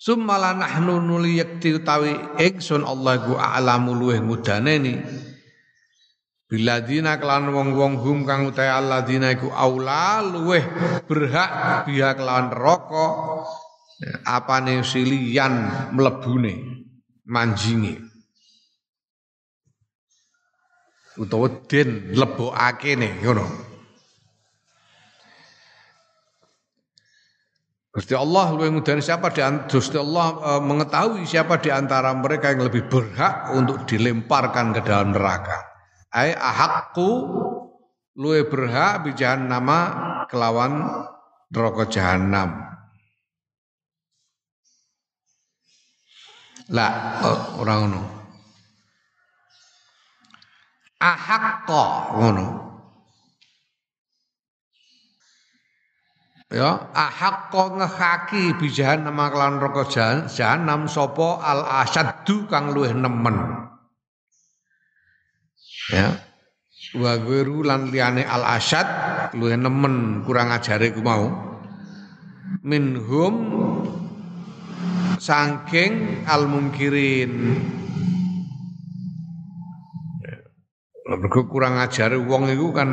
Summala 0.00 0.52
nahnu 0.52 1.00
nuli 1.00 1.40
yakti 1.40 1.80
utawi 1.80 2.12
ingsun 2.36 2.84
Allah 2.84 3.24
ku 3.24 3.40
a'lamu 3.40 3.96
luweh 3.96 4.20
mudaneni 4.20 5.00
Biladina 6.44 7.16
kelan 7.16 7.48
wong-wong 7.50 8.04
hum 8.04 8.28
kang 8.28 8.44
utahe 8.44 8.68
alladzina 8.68 9.32
iku 9.32 9.48
aula 9.48 10.20
luweh 10.20 10.60
berhak 11.08 11.82
biha 11.88 12.12
kelawan 12.14 12.52
neraka. 12.52 13.06
Apane 14.28 14.84
silian 14.84 15.66
mlebune 15.96 16.84
manjinge 17.24 18.13
utawa 21.18 21.46
den 21.70 22.14
lebokake 22.14 22.98
ne 22.98 23.08
ngono. 23.22 23.46
Gusti 27.94 28.10
Allah 28.10 28.50
lebih 28.58 28.74
mudah 28.74 28.98
siapa 28.98 29.30
di 29.30 29.38
Gusti 29.70 29.94
Allah 29.94 30.26
e, 30.34 30.50
mengetahui 30.66 31.22
siapa 31.30 31.62
di 31.62 31.70
antara 31.70 32.10
mereka 32.10 32.50
yang 32.50 32.66
lebih 32.66 32.90
berhak 32.90 33.54
untuk 33.54 33.86
dilemparkan 33.86 34.74
ke 34.74 34.82
dalam 34.82 35.14
neraka. 35.14 35.62
Ai 36.10 36.34
ahakku 36.34 37.10
luwe 38.18 38.50
berhak 38.50 39.06
bijahan 39.06 39.46
nama 39.46 39.78
kelawan 40.26 40.90
neraka 41.54 41.86
jahanam. 41.86 42.66
Lah 46.74 47.22
orang 47.62 47.78
ngono 47.86 48.13
ahakka 51.04 51.84
ngono. 52.16 52.46
Ya 56.54 56.88
ahakka 56.94 57.76
ngehaki 57.82 58.56
bijahan 58.56 59.04
nama 59.04 59.28
kelawan 59.28 59.58
roko 59.60 59.90
jahanam 59.90 60.86
sapa 60.86 61.42
al 61.42 61.60
asaddu 61.84 62.48
kang 62.48 62.72
luwih 62.72 62.96
nemen. 62.96 63.36
Ya. 65.92 66.24
Wa 66.94 67.18
guru 67.18 67.66
lan 67.66 67.90
liyane 67.90 68.22
al 68.22 68.46
asad 68.46 68.86
luwih 69.34 69.58
nemen 69.58 70.22
kurang 70.22 70.54
ajare 70.54 70.94
ku 70.94 71.02
mau. 71.02 71.26
Minhum 72.62 73.34
saking 75.18 76.22
al 76.28 76.46
mungkirin 76.46 77.32
Mergo 81.18 81.46
kurang 81.46 81.78
ajar 81.78 82.14
wong 82.18 82.50
iku 82.50 82.68
kan 82.74 82.90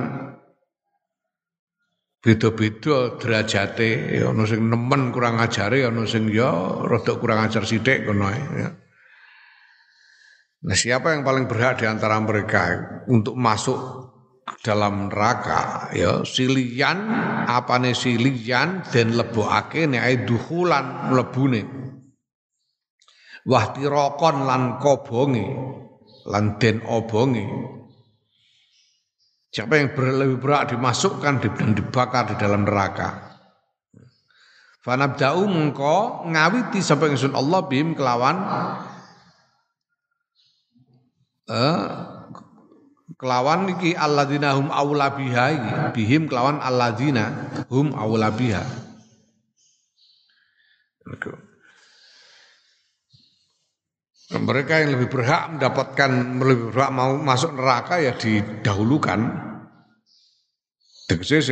beda-beda 2.22 3.18
derajate, 3.18 4.22
ya 4.22 4.30
ana 4.30 4.46
sing 4.46 4.62
nemen 4.70 5.10
kurang 5.10 5.42
ajare, 5.42 5.90
ana 5.90 6.06
sing 6.06 6.30
ya 6.30 6.54
rada 6.86 7.18
kurang 7.18 7.50
ajar 7.50 7.66
sithik 7.66 8.06
kono 8.06 8.30
ya. 8.30 8.70
Nah, 10.62 10.78
siapa 10.78 11.18
yang 11.18 11.26
paling 11.26 11.50
berhak 11.50 11.82
di 11.82 11.90
antara 11.90 12.22
mereka 12.22 13.02
untuk 13.10 13.34
masuk 13.34 14.12
dalam 14.62 15.10
neraka 15.10 15.90
ya 15.90 16.22
silian 16.22 17.10
apane 17.50 17.98
silian 17.98 18.86
dan 18.86 19.18
lebokake 19.18 19.90
nek 19.90 20.30
duhulan 20.30 21.10
mlebune 21.10 21.66
wahtirokon 23.50 24.46
lan 24.46 24.78
kobonge 24.78 25.50
lan 26.30 26.62
den 26.62 26.86
obonge 26.86 27.46
Siapa 29.52 29.76
yang 29.76 29.92
lebih 30.00 30.40
berat 30.40 30.72
dimasukkan 30.72 31.44
dan 31.44 31.76
dibakar 31.76 32.32
di 32.32 32.36
dalam 32.40 32.64
neraka. 32.64 33.36
Fanabda'u 34.82 35.44
mengko 35.46 36.26
ngawiti 36.32 36.80
sampai 36.80 37.14
ingsun 37.14 37.38
Allah 37.38 37.62
bim 37.68 37.94
kelawan 37.94 38.38
eh, 41.52 41.82
kelawan 43.20 43.70
iki 43.78 43.94
alladzina 43.94 44.58
hum 44.58 44.74
aula 44.74 45.14
biha 45.14 45.46
bihim 45.94 46.26
kelawan 46.26 46.58
alladzina 46.64 47.52
hum 47.70 47.94
aula 47.94 48.34
biha. 48.34 48.64
Mereka 54.32 54.74
yang 54.80 54.96
lebih 54.96 55.12
berhak 55.12 55.52
mendapatkan 55.52 56.40
lebih 56.40 56.72
berhak 56.72 56.92
mau 56.96 57.20
masuk 57.20 57.52
neraka 57.52 58.00
ya 58.00 58.16
didahulukan. 58.16 59.52
Tegese 61.12 61.52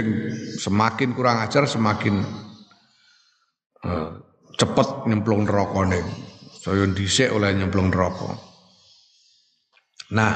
semakin 0.56 1.12
kurang 1.12 1.44
ajar 1.44 1.68
semakin 1.68 2.24
uh, 3.84 4.10
cepet 4.56 5.12
nyemplung 5.12 5.44
neraka. 5.44 5.92
Saya 6.56 6.88
dhisik 6.88 7.36
oleh 7.36 7.52
nyemplung 7.52 7.92
neraka. 7.92 8.40
Nah, 10.16 10.34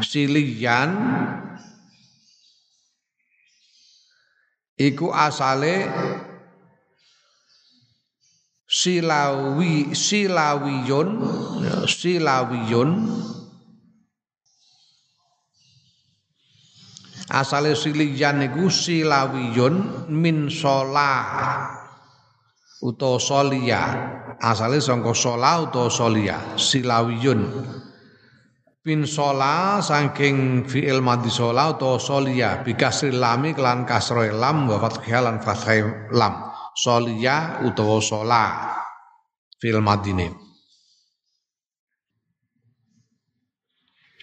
silian 0.00 0.90
iku 4.80 5.12
asale 5.12 5.86
silawi 8.72 9.92
silawiyun 9.92 11.08
ya, 11.60 11.76
silawiyun. 11.84 12.90
Asale 17.32 17.76
siliyan 17.76 18.40
niku 18.40 18.72
silawiyun 18.72 20.08
min 20.08 20.48
sholah 20.48 21.68
utawa 22.80 23.20
solia. 23.20 23.82
Asale 24.40 24.80
sangka 24.80 25.12
sholah 25.12 25.68
utawa 25.68 25.92
solia 25.92 26.56
silawiyun. 26.56 27.40
Bin 28.82 29.06
shola 29.06 29.78
saking 29.78 30.66
fi'il 30.66 30.98
madhi 30.98 31.30
shola 31.30 31.76
utawa 31.76 32.00
solia 32.02 32.64
bikasri 32.66 33.14
lami 33.14 33.54
kelan 33.54 33.86
kasroe 33.86 34.34
lam 34.34 34.66
wa 34.66 34.82
fathiyah 34.82 35.22
lan 35.22 35.38
lam 36.10 36.51
solia 36.76 37.60
utawa 37.68 38.00
sola 38.00 38.44
fil 39.60 39.78
madine 39.84 40.32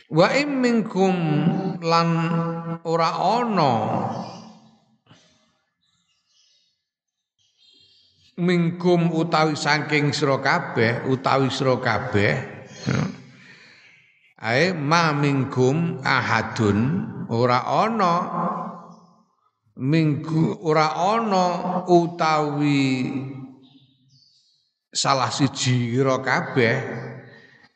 wa 0.09 0.27
im 0.33 0.51
minkum 0.57 1.15
lan 1.85 2.09
ora 2.81 3.09
ana 3.37 3.73
mingkum 8.39 9.11
utawi 9.13 9.53
saking 9.53 10.15
sira 10.15 10.39
kabeh 10.41 11.05
utawi 11.11 11.51
sira 11.53 11.75
kabeh 11.77 12.33
ae 14.39 14.71
ma 14.71 15.11
mingkum 15.11 15.99
ahadun 16.01 16.79
ora 17.29 17.67
ana 17.67 18.13
minggu 19.79 20.59
ora 20.67 20.91
ana 20.91 21.47
utawi 21.87 23.07
salah 24.91 25.31
siji 25.31 25.95
ira 25.95 26.19
kabeh 26.19 26.75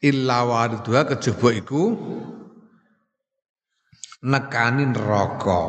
illa 0.03 0.43
waridha 0.43 1.07
kejaba 1.07 1.49
iku 1.55 1.83
nekani 4.27 4.91
neraka 4.91 5.61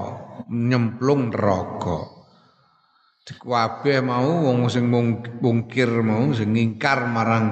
nyemplung 0.51 1.31
neraka. 1.31 2.11
Kabeh 3.25 4.05
mau 4.05 4.45
wong 4.45 4.69
sing 4.69 4.91
mungkir 4.93 5.89
mau 6.05 6.29
sing 6.37 6.53
ngingkar 6.53 7.09
marang 7.09 7.47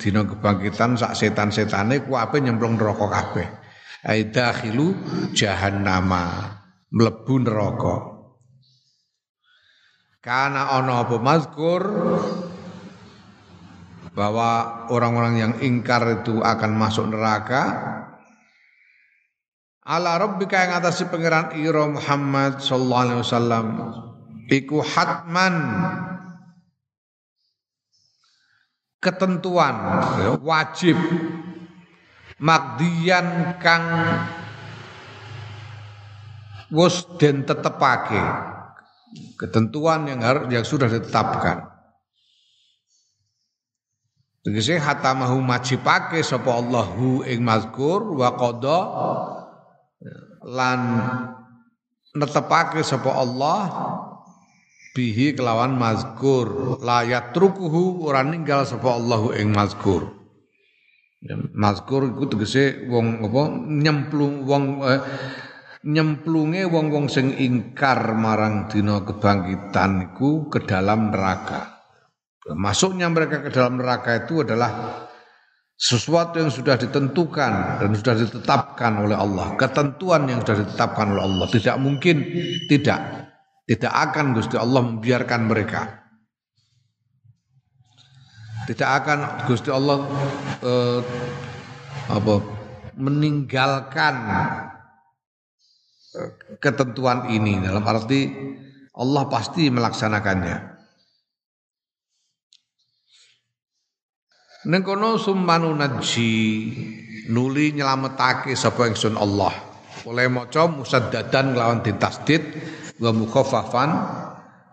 dina 0.00 0.24
kebangkitan 0.24 0.96
sak 0.96 1.12
setan-setane 1.12 2.08
kabeh 2.08 2.40
nyemplung 2.40 2.80
neraka 2.80 3.06
kabeh. 3.10 3.46
Aidakhilu 4.00 4.96
jahannama 5.36 6.56
mlebu 6.88 7.34
neraka 7.44 8.19
karena 10.20 10.76
ana 10.76 11.00
apa 11.00 11.16
mazkur 11.16 11.80
bahwa 14.12 14.84
orang-orang 14.92 15.34
yang 15.40 15.52
ingkar 15.64 16.20
itu 16.20 16.44
akan 16.44 16.76
masuk 16.76 17.08
neraka. 17.08 17.96
Ala 19.80 20.20
rabbika 20.20 20.60
yang 20.60 20.76
atas 20.76 21.02
pangeran 21.08 21.56
ira 21.56 21.88
Muhammad 21.88 22.60
sallallahu 22.60 23.00
alaihi 23.00 23.20
wasallam 23.24 23.66
iku 24.52 24.84
hatman 24.84 25.54
ketentuan 29.00 29.74
wajib 30.44 31.00
makdian 32.36 33.56
kang 33.56 33.88
wis 36.68 37.08
den 37.16 37.42
tetepake 37.48 38.20
ketentuan 39.38 40.06
yang 40.06 40.20
harus 40.22 40.46
yang 40.50 40.64
sudah 40.66 40.86
ditetapkan. 40.86 41.70
Tegese 44.40 44.80
hatamahu 44.80 45.36
majibake 45.44 46.24
sapa 46.24 46.56
Allahu 46.56 47.28
ing 47.28 47.44
mazkur 47.44 48.16
wa 48.16 48.32
qada 48.40 48.80
lan 50.48 50.80
netepake 52.16 52.80
sapa 52.80 53.20
Allah 53.20 53.60
bihi 54.96 55.36
kelawan 55.36 55.76
mazkur. 55.76 56.80
La 56.80 57.04
yatrukuhu 57.04 58.00
ora 58.00 58.24
ninggal 58.24 58.64
sapa 58.64 58.96
Allahu 58.96 59.36
ing 59.36 59.52
mazkur. 59.52 60.08
Ya, 61.20 61.36
mazkur 61.52 62.08
iku 62.08 62.32
tegese 62.32 62.88
wong 62.88 63.20
apa 63.20 63.42
nyemplung 63.68 64.48
wong 64.48 64.80
eh, 64.88 65.04
nyemplunge 65.80 66.68
wong-wong 66.68 67.08
sing 67.08 67.32
ingkar 67.32 68.12
marang 68.12 68.68
dina 68.68 69.00
kebangkitan 69.00 70.12
iku 70.12 70.52
ke 70.52 70.64
dalam 70.68 71.08
neraka. 71.08 71.80
Masuknya 72.52 73.08
mereka 73.08 73.40
ke 73.40 73.50
dalam 73.52 73.80
neraka 73.80 74.24
itu 74.26 74.44
adalah 74.44 75.04
sesuatu 75.80 76.36
yang 76.36 76.52
sudah 76.52 76.76
ditentukan 76.76 77.80
dan 77.80 77.90
sudah 77.96 78.14
ditetapkan 78.16 78.92
oleh 79.00 79.16
Allah. 79.16 79.56
Ketentuan 79.56 80.28
yang 80.28 80.44
sudah 80.44 80.60
ditetapkan 80.60 81.16
oleh 81.16 81.24
Allah. 81.24 81.46
Tidak 81.48 81.76
mungkin 81.80 82.16
tidak. 82.68 83.00
Tidak 83.64 83.88
akan 83.88 84.36
Gusti 84.36 84.60
Allah 84.60 84.82
membiarkan 84.84 85.40
mereka. 85.48 85.80
Tidak 88.68 88.88
akan 88.88 89.18
Gusti 89.48 89.72
Allah 89.72 90.04
eh, 90.60 91.00
apa 92.10 92.34
meninggalkan 92.98 94.14
ketentuan 96.58 97.30
ini 97.30 97.62
dalam 97.62 97.86
arti 97.86 98.30
Allah 98.98 99.24
pasti 99.30 99.70
melaksanakannya. 99.70 100.56
Neng 104.60 104.82
kono 104.84 105.16
summanu 105.16 105.72
nuli 107.32 107.66
nyelametake 107.72 108.52
sapa 108.52 108.92
ingsun 108.92 109.16
Allah. 109.16 109.54
Oleh 110.04 110.28
maca 110.28 110.68
musaddadan 110.68 111.56
lawan 111.56 111.80
ditasdid 111.80 112.42
wa 113.00 113.12
mukhaffafan 113.12 113.90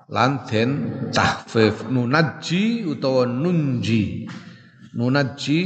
lan 0.07 0.47
den 0.47 0.71
tahfif 1.11 1.87
nunaji 1.91 2.87
utawa 2.87 3.27
nunji 3.27 4.23
nunaji 4.95 5.59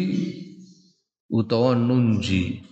utawa 1.29 1.77
nunji 1.77 2.65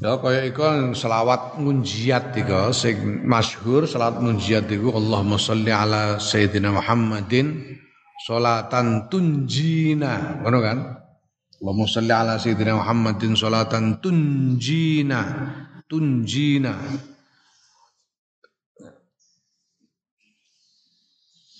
Ya 0.00 0.16
kaya 0.16 0.48
iku 0.48 0.96
selawat 0.96 1.60
nunjiat 1.60 2.32
iku 2.32 2.72
sing 2.72 3.20
masyhur 3.28 3.84
selawat 3.84 4.24
nunjiat 4.24 4.64
iku 4.72 4.96
Allahumma 4.96 5.36
sholli 5.36 5.68
ala 5.68 6.16
sayyidina 6.16 6.72
Muhammadin 6.72 7.76
salatan 8.24 9.12
tunjina. 9.12 10.40
Ngono 10.40 10.58
kan? 10.64 10.78
Allahumma 11.60 11.84
salli 11.84 12.12
ala 12.16 12.40
sayyidina 12.40 12.80
Muhammadin 12.80 13.36
salatan 13.36 14.00
tunjina. 14.00 15.20
Tunjina. 15.84 16.72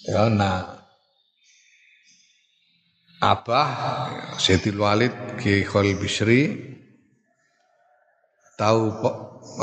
Ya 0.09 0.33
nah 0.33 0.81
Abah 3.21 3.69
Sayyidil 4.41 4.81
Walid 4.81 5.13
Ki 5.37 5.61
Khalil 5.61 6.01
Bishri 6.01 6.70
tahu 8.61 8.93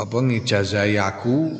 apa 0.02 0.16
ngijazai 0.18 0.98
aku 0.98 1.54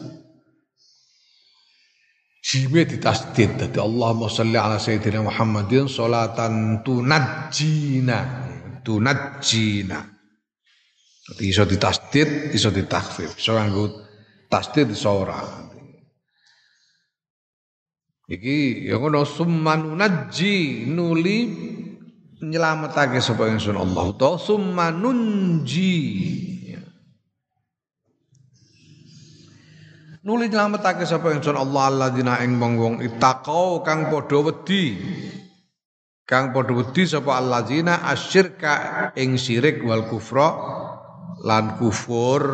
Jime 2.39 2.87
ditasdid 2.89 3.61
dadi 3.61 3.77
Allahumma 3.77 4.31
sholli 4.31 4.57
ala 4.57 4.81
sayyidina 4.81 5.21
Muhammadin 5.21 5.85
salatan 5.85 6.81
tunajjina 6.81 8.49
tunajjina. 8.89 10.01
Jadi 11.29 11.45
iso 11.45 11.69
ditasdid, 11.69 12.57
iso 12.57 12.73
ditakfif. 12.73 13.37
Iso 13.37 13.53
nganggo 13.53 14.01
tasdid 14.49 14.97
iso 14.97 15.13
ora. 15.13 15.45
Iki 18.33 18.89
ya 18.89 18.97
ngono 18.97 19.29
summan 19.29 19.97
najji 20.01 20.89
nuli 20.89 21.49
nyelametake 22.41 23.21
sapa 23.21 23.45
ingsun 23.53 23.77
Allah 23.77 24.09
ta 24.17 24.41
summanunji. 24.41 25.93
Nuli 30.29 30.53
nyelametake 30.53 31.09
sapa 31.09 31.33
ingsun 31.33 31.57
Allah 31.57 31.89
alladzina 31.89 32.45
ing 32.45 32.61
wong-wong 32.61 33.01
ittaqau 33.01 33.81
kang 33.81 34.13
padha 34.13 34.45
wedi. 34.45 35.01
Kang 36.29 36.53
padha 36.53 36.77
wedi 36.77 37.09
sapa 37.09 37.41
allazina 37.41 38.05
asyirka 38.05 39.17
ing 39.17 39.41
syirik 39.41 39.81
wal 39.89 40.05
kufra 40.05 40.53
lan 41.49 41.81
kufur. 41.81 42.45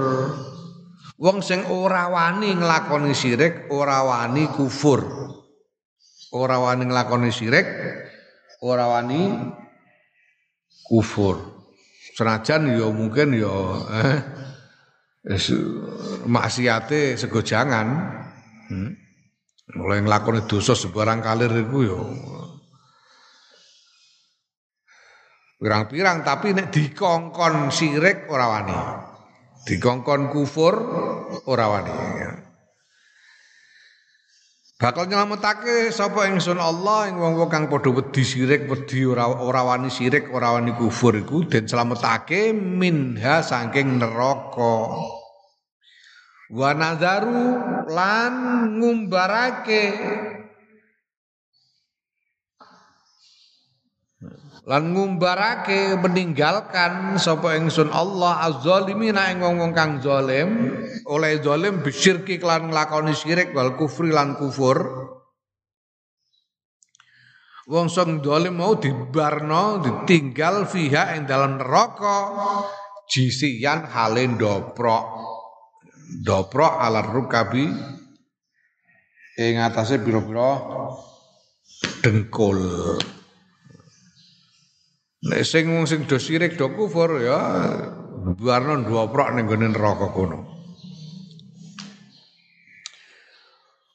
Wong 1.18 1.42
sing 1.42 1.66
ora 1.66 2.06
wani 2.14 2.54
nglakoni 2.54 3.10
syirik 3.10 3.66
ora 3.74 4.06
wani 4.06 4.46
kufur. 4.54 5.02
Ora 6.30 6.62
wani 6.62 6.86
nglakoni 6.86 7.34
syirik 7.34 7.66
ora 8.62 8.86
wani 8.86 9.34
kufur. 10.86 11.42
Senajan 12.14 12.70
ya 12.70 12.86
mungkin 12.94 13.34
ya 13.34 13.50
eh, 13.98 14.18
maksiate 16.28 17.16
segojangan 17.16 17.86
hmm. 18.68 18.90
mulai 19.80 20.04
nglakoni 20.04 20.44
dosa 20.44 20.76
sebarang 20.76 21.24
kalir 21.24 21.48
iku 21.48 21.78
ya 21.80 22.00
pirang-pirang 25.64 26.20
tapi 26.20 26.52
nek 26.52 26.68
dikongkon 26.68 27.72
sirik 27.72 28.28
ora 28.28 28.46
wani. 28.52 28.78
Dikongkon 29.64 30.28
kufur 30.28 30.76
ora 31.48 31.66
wani. 31.72 31.94
Bakal 34.84 35.08
nyelametake 35.08 35.88
sapa 35.88 36.28
ingsun 36.28 36.60
Allah 36.60 37.08
ing 37.08 37.16
wong-wong 37.16 37.48
kang 37.48 37.72
padha 37.72 37.88
wedi 37.88 38.20
sirik, 38.20 38.68
wedi 38.68 39.08
ora 39.08 39.32
ora 39.32 39.64
wani 39.64 39.88
sirik, 39.88 40.28
ora 40.28 40.60
wani 40.60 40.76
kufur 40.76 41.16
iku 41.16 41.48
den 41.48 41.64
selametake 41.64 42.52
minha 42.52 43.40
saking 43.40 43.96
neraka. 43.96 44.76
Wa 46.52 46.76
nadzaru 46.76 47.40
lan 47.88 48.34
ngumbarake 48.76 49.82
lan 54.64 54.96
ngumbarake 54.96 55.92
meninggalkan 56.00 57.20
sapa 57.20 57.60
ingsun 57.60 57.92
Allah 57.92 58.48
az-zalimina 58.48 59.28
ing 59.28 59.44
wong 59.44 59.76
kang 59.76 60.00
zalim 60.00 60.72
oleh 61.04 61.36
zalim 61.44 61.84
bisyirki 61.84 62.40
lan 62.40 62.72
nglakoni 62.72 63.12
syirik 63.12 63.52
wal 63.52 63.76
kufri 63.76 64.08
lan 64.08 64.40
kufur 64.40 65.04
Wong 67.64 67.88
sing 67.88 68.20
dolim 68.20 68.60
mau 68.60 68.76
dibarno, 68.76 69.80
ditinggal 69.80 70.68
fiha 70.68 71.16
ing 71.16 71.24
dalam 71.24 71.56
neraka 71.56 72.28
jisian 73.08 73.88
hale 73.88 74.28
doprok. 74.36 75.04
Doprok 76.20 76.74
ala 76.76 77.00
rukabi 77.00 77.64
ing 79.40 79.54
atase 79.64 79.96
pira-pira 79.96 80.60
dengkul. 82.04 82.60
Nek 85.24 85.40
sing 85.40 85.72
wong 85.72 85.88
sing 85.88 86.04
do 86.04 86.20
sirik 86.20 86.60
do 86.60 86.68
kufur 86.76 87.16
ya 87.16 87.38
barno 88.36 88.76
doprok 88.84 89.32
ning 89.32 89.48
gone 89.48 89.72
neraka 89.72 90.12
kono. 90.12 90.38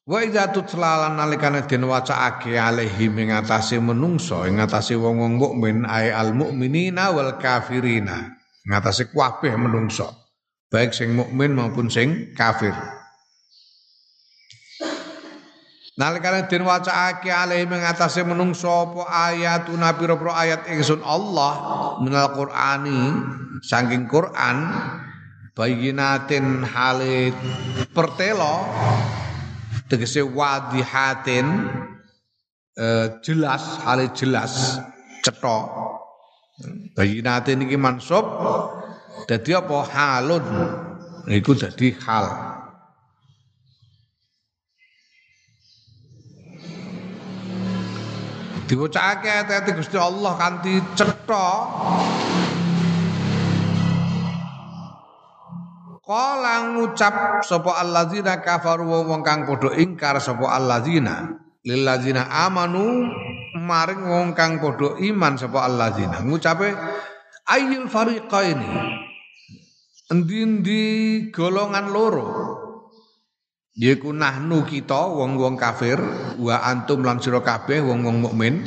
Wa 0.10 0.26
idza 0.26 0.50
tutla 0.50 1.06
lan 1.06 1.22
nalikane 1.22 1.70
den 1.70 1.86
wacaake 1.86 2.58
alaihi 2.58 3.14
ing 3.14 3.30
atase 3.30 3.78
menungso 3.78 4.42
ing 4.50 4.58
atase 4.58 4.98
wong-wong 4.98 5.38
mukmin 5.38 5.86
ai 5.86 6.10
al 6.10 6.34
mukminina 6.34 7.14
wal 7.14 7.38
kafirina 7.38 8.34
ing 8.66 8.72
atase 8.74 9.14
kabeh 9.14 9.54
menungso 9.54 10.10
baik 10.74 10.98
sing 10.98 11.14
mukmin 11.14 11.54
maupun 11.54 11.94
sing 11.94 12.34
kafir 12.34 12.74
Nalikane 16.00 16.48
den 16.48 16.64
wacaake 16.64 17.28
alaihi 17.28 17.68
ing 17.68 17.84
atase 17.84 18.24
menungso 18.24 18.72
apa 18.72 19.04
ayatuna 19.36 20.00
pira-pira 20.00 20.32
ayat 20.32 20.72
ingsun 20.72 21.04
Allah 21.04 21.52
minal 22.00 22.32
Qur'ani 22.32 23.00
saking 23.60 24.08
Quran 24.08 24.64
bayinatin 25.52 26.64
halit 26.64 27.36
pertelo 27.92 28.64
tegese 29.92 30.24
wadihatin 30.24 31.68
eh, 32.80 33.20
jelas 33.20 33.84
hale 33.84 34.16
jelas 34.16 34.80
cetok 35.20 35.68
bayinatin 36.96 37.68
iki 37.68 37.76
mansub 37.76 38.24
dadi 39.28 39.52
apa? 39.52 39.78
Halun. 39.84 40.46
Iku 41.30 41.54
dadi 41.54 41.94
hal 42.08 42.49
diwacake 48.70 49.26
ayat-ayat 49.26 49.74
Gusti 49.74 49.98
Allah 49.98 50.38
kanthi 50.38 50.78
cetha. 50.94 51.50
Kala 56.06 56.74
ngucap 56.74 57.42
sapa 57.42 57.82
allazina 57.82 58.42
kafaru 58.42 59.10
wong 59.10 59.26
kang 59.26 59.50
padha 59.50 59.74
ingkar 59.74 60.22
sapa 60.22 60.54
allazina. 60.54 61.34
Lil 61.66 61.82
ladzina 61.82 62.30
amanu 62.30 63.10
maring 63.58 64.06
wong 64.06 64.38
kang 64.38 64.62
padha 64.62 65.02
iman 65.02 65.34
sapa 65.38 65.66
allazina. 65.66 66.22
Ngucape 66.22 66.70
ayyul 67.50 67.90
fariqaini? 67.90 68.70
Endi-endi 70.10 70.82
golongan 71.30 71.94
loro 71.94 72.26
yaiku 73.80 74.12
nahnu 74.12 74.68
kita 74.68 75.08
wong-wong 75.08 75.56
kafir 75.56 75.96
wa 76.36 76.60
antum 76.68 77.00
lan 77.00 77.24
sira 77.24 77.40
kabeh 77.40 77.80
wong-wong 77.80 78.20
mukmin. 78.20 78.60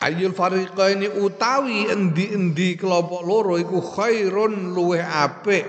Ayul 0.00 0.32
fariqaini 0.32 1.12
utawi 1.12 1.84
endi-endi 1.88 2.76
kelompok 2.80 3.20
loro 3.20 3.60
iku 3.60 3.84
khairun 3.84 4.72
luweh 4.72 5.04
apik 5.04 5.64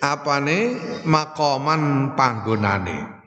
apane? 0.00 0.72
Makoman 1.04 2.16
panggonane. 2.16 3.20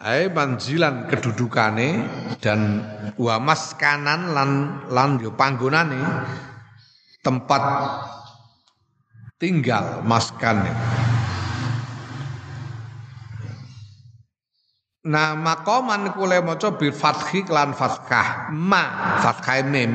Ae 0.00 0.32
manjilan 0.32 1.12
kedudukane 1.12 2.08
dan 2.40 2.88
wa 3.20 3.36
maskanan 3.36 4.32
lan 4.32 4.50
lan 4.88 5.20
yo 5.20 5.36
panggonane 5.36 6.00
tempat 7.20 7.62
tinggal 9.40 10.04
maskane. 10.04 10.72
Nah 15.00 15.32
makoman 15.32 16.12
kule 16.12 16.44
maca 16.44 16.76
bil 16.76 16.92
fathi 16.92 17.48
lan 17.48 17.72
fathah. 17.72 18.52
Ma 18.52 19.16
fathah 19.24 19.64
mim. 19.64 19.92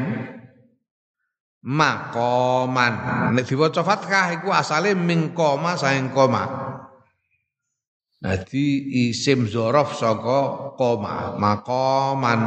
Makoman. 1.66 2.94
Nek 3.34 3.46
diwaca 3.46 3.86
fathah 3.86 4.38
iku 4.42 4.50
asale 4.50 4.98
min 4.98 5.34
koma 5.38 5.78
koma. 6.10 6.44
Dadi 8.18 8.66
isim 9.10 9.46
zorof 9.46 9.94
saka 9.94 10.74
koma. 10.74 11.38
Makoman 11.38 12.42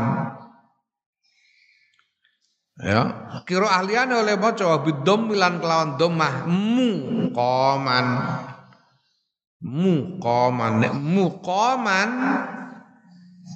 Ya, 2.79 3.11
kira 3.43 3.67
ahliane 3.67 4.15
oleh 4.15 4.39
maca 4.39 4.79
bidom 4.87 5.35
milan 5.35 5.59
kelawan 5.59 5.99
domah 5.99 6.47
mu 6.47 7.27
koman 7.35 8.07
muqaman 9.59 10.73
nek 10.79 10.95
muqaman 10.95 12.11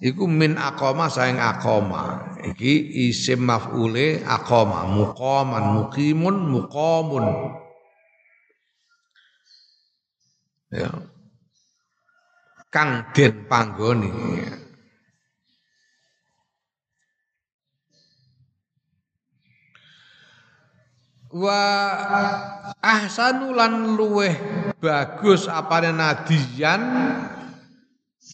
iku 0.03 0.27
min 0.27 0.59
aqama 0.59 1.07
saing 1.07 1.39
aqama. 1.39 2.35
Iki 2.43 3.07
isim 3.15 3.47
maf'ule 3.47 4.27
aqama. 4.27 4.91
Muqaman 4.91 5.65
muqimun 5.79 6.37
muqamun 6.51 7.27
ya. 10.75 10.91
Kang 12.73 13.13
den 13.15 13.47
panggoni 13.47 14.11
wa 21.33 21.61
ahsanu 22.85 23.57
lan 23.57 23.97
luweh 23.97 24.37
bagus 24.77 25.49
apane 25.49 25.91
nadiyan 25.97 26.83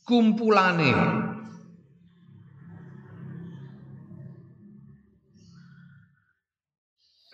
kumpulane. 0.03 0.93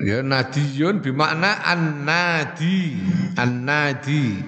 Ya 0.04 0.20
nadiyun 0.20 1.00
bimakna 1.00 1.64
an-nadi 1.64 2.98
an-nadi. 3.40 4.42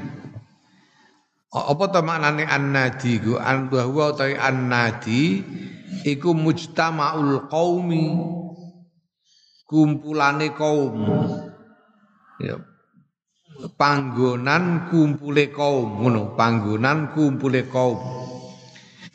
Apa 1.49 1.89
to 1.89 2.05
maknane 2.05 2.45
an-nadi 2.45 3.17
ku 3.23 3.41
an 3.41 3.73
bahwa 3.73 4.13
utawi 4.13 4.37
an-nadi 4.37 5.41
iku 6.05 6.37
mujtama'ul 6.37 7.49
qaumi 7.49 8.05
kumpulane 9.67 10.55
kaum. 10.55 10.95
Ya. 12.39 12.57
Panggonan 13.77 14.89
kumpule 14.89 15.51
kaum 15.51 16.01
ngono. 16.01 16.39
Panggonan 16.39 17.13
kumpule 17.13 17.67
kaum. 17.67 17.99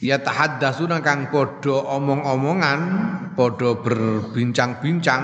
Ya 0.02 0.18
tahaddasuna 0.20 0.99
kang 1.06 1.30
padha 1.30 1.78
omong-omongan 1.93 2.80
padha 3.38 3.78
berbincang-bincang 3.80 5.24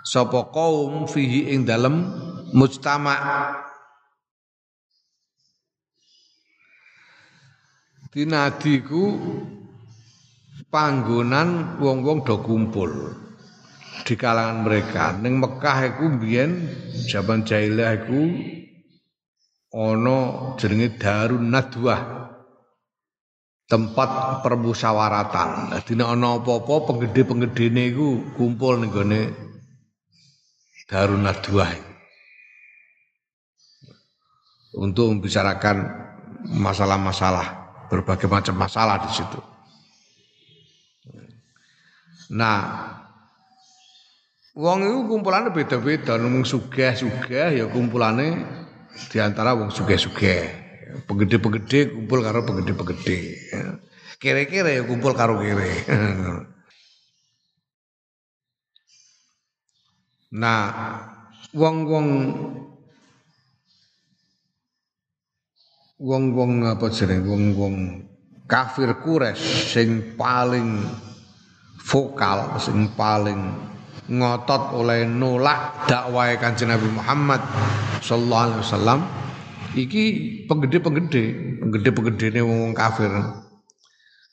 sapa 0.00 0.48
kaum 0.48 1.04
fihi 1.04 1.52
ing 1.52 1.68
dalem 1.68 2.08
mujtama. 2.56 3.14
Dinadiku 8.16 9.12
panggonan 10.72 11.76
wong-wong 11.76 12.24
do 12.24 12.40
kumpul 12.40 13.25
di 14.04 14.14
kalangan 14.18 14.66
mereka. 14.66 15.16
Ning 15.16 15.40
Mekah 15.40 15.96
iku 15.96 16.04
mbiyen 16.10 16.50
zaman 17.08 17.46
jahiliyah 17.46 18.04
iku 18.04 18.20
ana 19.72 20.18
jenenge 20.60 20.98
Darun 21.00 21.48
Nadwah. 21.48 22.26
Tempat 23.66 24.42
permusyawaratan. 24.46 25.74
Dadi 25.74 25.98
nek 25.98 26.06
ana 26.06 26.38
apa-apa 26.38 26.86
penggede-penggedene 26.86 27.82
iku 27.90 28.36
kumpul 28.38 28.78
ning 28.78 28.94
gone 28.94 29.22
Darun 30.86 31.26
Nadwah. 31.26 31.70
Untuk 34.76 35.08
membicarakan 35.08 35.88
masalah-masalah 36.46 37.66
berbagai 37.88 38.28
macam 38.30 38.54
masalah 38.54 39.02
di 39.02 39.10
situ. 39.10 39.40
Nah, 42.34 42.58
Wong 44.56 44.88
iku 44.88 45.00
kumpulane 45.04 45.52
beda-beda, 45.52 46.16
wong 46.16 46.48
sugih-sugih 46.48 47.60
ya 47.60 47.68
kumpulane 47.68 48.40
di 49.12 49.20
antara 49.20 49.52
wong 49.52 49.68
sugih-sugih. 49.68 50.64
Penggede-penggede 51.04 51.92
kumpul 51.92 52.24
karo 52.24 52.40
penggede-penggede. 52.40 53.18
Kere-kere 54.16 54.80
kumpul 54.88 55.12
karo 55.12 55.44
kere. 55.44 55.84
Nah, 60.40 60.64
wong-wong 61.52 62.08
wong-wong 66.00 66.64
apa 66.64 66.88
jeneng 66.96 67.28
wong-wong 67.28 67.74
kafir 68.48 68.96
Quraisy 69.04 69.68
sing 69.68 69.88
paling 70.16 70.80
vokal, 71.84 72.56
sing 72.56 72.88
paling 72.96 73.65
ngotot 74.06 74.70
oleh 74.74 75.02
nolak 75.02 75.90
dakwah 75.90 76.30
Kanjeng 76.38 76.70
Nabi 76.70 76.86
Muhammad 76.94 77.42
sallallahu 77.98 78.44
alaihi 78.50 78.62
wasallam 78.62 79.00
iki 79.74 80.04
penggede-penggede, 80.46 81.24
penggede-penggedene 81.60 82.40
wong 82.40 82.72
kafir. 82.72 83.10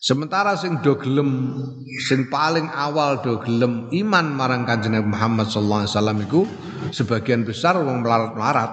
Sementara 0.03 0.59
sing 0.59 0.83
do 0.83 0.99
gelem 0.99 1.55
sing 2.03 2.27
paling 2.27 2.67
awal 2.75 3.23
do 3.23 3.39
gelem 3.41 3.87
iman 3.89 4.25
marang 4.35 4.67
Kanjeng 4.67 4.93
Nabi 4.93 5.09
Muhammad 5.09 5.47
sallallahu 5.49 5.87
alaihi 5.87 5.93
wasallam 5.95 6.17
iku 6.21 6.41
sebagian 6.91 7.41
besar 7.47 7.79
wong 7.79 8.03
melarat-melarat. 8.03 8.71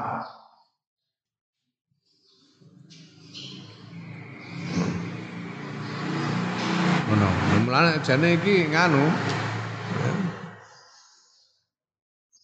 Ngono. 7.08 7.30
Mulane 7.66 8.02
jane 8.02 8.34
iki 8.34 8.66
nganu 8.70 9.06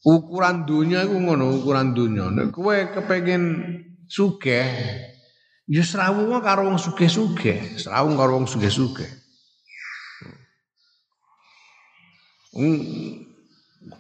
ukuran 0.06 0.62
dunia 0.62 1.02
iku 1.02 1.18
ngono, 1.18 1.58
ukuran 1.58 1.90
dunia. 1.90 2.30
Nek 2.30 2.54
kowe 2.54 2.94
kepengin 2.94 3.42
sugih, 4.06 4.70
ya 5.66 5.82
serawung 5.82 6.30
karo 6.38 6.70
wong 6.70 6.78
sugih-sugih, 6.78 7.74
serawung 7.74 8.14
karo 8.14 8.38
wong 8.38 8.46
sugih-sugih. 8.46 9.10
Hmm, 12.54 12.80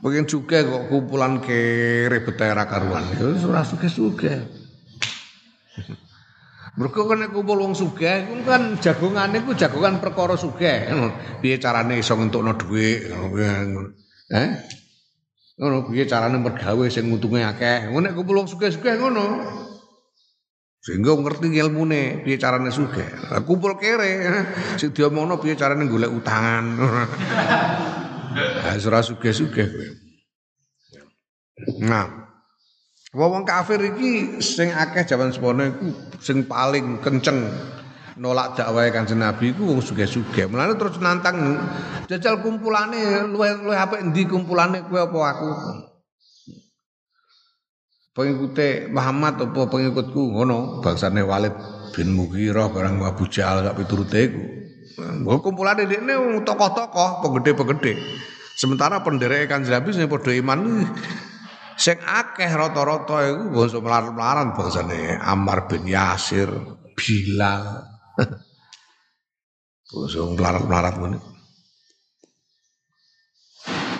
pengen 0.00 0.30
sugih 0.30 0.62
kok 0.62 0.86
kumpulan 0.88 1.42
kere 1.42 2.22
betera 2.22 2.70
karuan, 2.70 3.02
ya 3.18 3.26
ora 3.42 3.66
sugih-sugih. 3.66 4.38
Mergo 6.76 7.08
kan 7.08 7.24
nek 7.24 7.32
kumpul 7.32 7.56
wong 7.56 7.72
sugih 7.72 8.28
iku 8.28 8.44
kan 8.44 8.76
jagongane 8.76 9.40
iku 9.40 9.56
jagongan 9.56 9.96
perkara 9.96 10.36
carane 11.56 11.96
iso 11.96 12.12
ngentukno 12.12 12.52
dhuwit 12.52 13.00
Eh? 14.28 14.48
Ngono 15.56 15.88
piye 15.88 16.04
carane 16.04 16.36
mergawe 16.36 16.84
sing 16.92 17.08
untunge 17.08 17.40
akeh. 17.40 17.88
Ngono 17.88 18.12
nek 18.12 18.16
wong 18.16 18.46
sugih-sugih 18.48 19.00
ngono. 19.00 19.24
Sehingga 20.84 21.16
ngerti 21.16 21.48
ilmune 21.56 22.20
piye 22.22 22.36
carane 22.36 22.68
sugih. 22.68 23.08
Kumpul 23.42 23.80
kere 23.80 24.44
sing 24.80 24.92
diomongno 24.92 25.40
piye 25.40 25.56
carane 25.56 25.88
golek 25.88 26.12
utangan. 26.12 26.64
Ha 28.36 28.76
ora 28.76 29.00
sugih-sugih 29.00 29.64
kowe. 29.64 29.88
Nah, 31.80 32.26
Wong 33.16 33.48
kafir 33.48 33.80
iki 33.80 34.44
sing 34.44 34.68
akeh 34.76 35.08
jaman 35.08 35.32
semono 35.32 35.64
iku 35.64 35.88
sing 36.20 36.44
paling 36.44 37.00
kenceng 37.00 37.48
nolak 38.16 38.56
dakwah 38.56 38.88
Kanjeng 38.88 39.20
Nabi 39.20 39.52
iku 39.52 39.68
wong 39.68 39.80
sugih-sugih. 39.84 40.48
Mulane 40.48 40.74
terus 40.76 40.96
nantang 41.00 41.60
jajal 42.08 42.40
kumpulane 42.40 43.28
luwe 43.28 43.48
luwe 43.60 43.76
apik 43.76 44.00
endi 44.02 44.24
kumpulane 44.24 44.84
kowe 44.88 45.00
apa 45.00 45.18
aku. 45.36 45.50
Pengikute 48.16 48.88
Muhammad 48.88 49.36
apa 49.36 49.60
pengikutku 49.68 50.32
ngono 50.32 50.80
bangsane 50.80 51.20
Walid 51.20 51.52
bin 51.92 52.16
Mughirah 52.16 52.72
barang 52.72 53.04
Abu 53.04 53.28
Jahal 53.28 53.68
sak 53.68 53.76
piturute 53.76 54.20
iku. 54.32 54.42
Mbok 54.96 55.44
kumpulane 55.44 55.84
dekne 55.84 56.16
wong 56.16 56.40
tokoh-tokoh, 56.48 57.20
penggede-penggede. 57.20 58.00
Sementara 58.56 59.04
penderek 59.04 59.52
Kanjeng 59.52 59.76
Nabi 59.76 59.92
sing 59.92 60.08
padha 60.08 60.32
iman 60.32 60.88
Sing 61.76 62.00
akeh 62.00 62.48
rata-rata 62.48 63.20
iku 63.28 63.52
bangsa 63.52 63.84
melarat-melarat 63.84 64.56
bangsane 64.56 65.20
Ammar 65.20 65.68
bin 65.68 65.84
Yasir, 65.84 66.48
Bilal. 66.96 67.95
bangsa 69.86 70.20
melarat-melarat 70.26 70.94
ngene. 70.98 71.18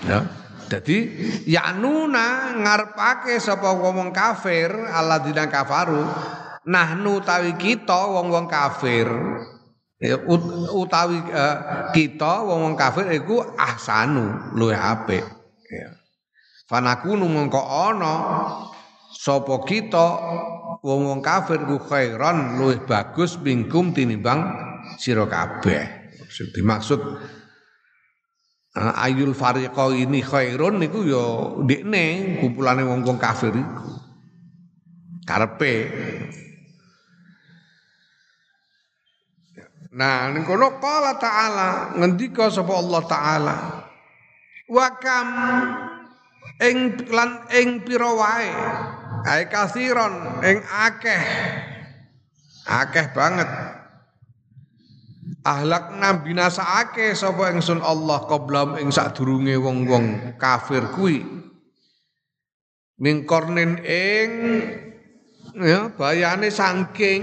Ya. 0.06 0.20
Jadi 0.66 0.98
yanuna 1.46 2.58
ngarepake 2.58 3.38
sapa 3.38 3.70
wong 3.70 4.10
kafir 4.10 4.66
alladzina 4.66 5.46
kafaru 5.46 6.02
nahnu 6.66 7.22
tawi 7.22 7.54
kita 7.54 8.10
wong-wong 8.10 8.50
kafir 8.50 9.06
ya, 10.02 10.18
utawi 10.74 11.22
uh, 11.30 11.94
kita 11.94 12.42
wong-wong 12.42 12.74
kafir 12.74 13.06
iku 13.14 13.46
ahsanu 13.54 14.58
luwih 14.58 14.74
apik 14.74 15.22
ya. 15.70 15.94
Fanakunu 16.66 17.30
mongko 17.30 17.62
ana 17.62 18.14
sapa 19.14 19.62
kita 19.62 20.06
wong-wong 20.86 21.18
kafir 21.18 21.66
ku 21.66 21.82
khairan 21.82 22.54
luwih 22.54 22.78
bagus 22.86 23.34
bingkum 23.34 23.90
tinimbang 23.90 24.54
sira 25.02 25.26
kabeh. 25.26 26.14
Dimaksud 26.54 27.00
ayul 28.78 29.34
fariqa 29.34 29.90
ini 29.90 30.22
khairun 30.22 30.78
niku 30.78 31.02
ya 31.02 31.24
ndekne 31.58 32.38
kumpulane 32.38 32.86
wong-wong 32.86 33.18
kafir 33.18 33.50
iku. 33.50 33.90
Karepe 35.26 35.74
Nah, 39.96 40.28
ning 40.28 40.44
kono 40.44 40.76
qala 40.76 41.16
ta'ala 41.16 41.96
ngendika 41.96 42.52
sapa 42.52 42.68
Allah 42.68 43.02
taala 43.08 43.56
wa 44.68 44.86
kam 45.00 45.28
ing 46.60 47.00
lan 47.08 47.48
ing 47.48 47.80
pira 47.80 48.12
wae 48.12 48.52
ae 49.26 49.50
kasiron 49.50 50.40
ing 50.46 50.62
akeh. 50.62 51.22
Akeh 52.66 53.06
banget. 53.10 53.50
Ahlak 55.46 55.94
nabinasake 55.98 57.14
sapa 57.14 57.54
ingsun 57.54 57.78
Allah 57.82 58.26
qablam 58.26 58.78
ing 58.82 58.90
sadurunge 58.90 59.54
wong-wong 59.58 60.38
kafir 60.38 60.90
kuwi. 60.94 61.22
Mingkornin 62.98 63.82
ing 63.86 64.30
ya 65.54 65.90
bayane 65.94 66.50
saking 66.50 67.22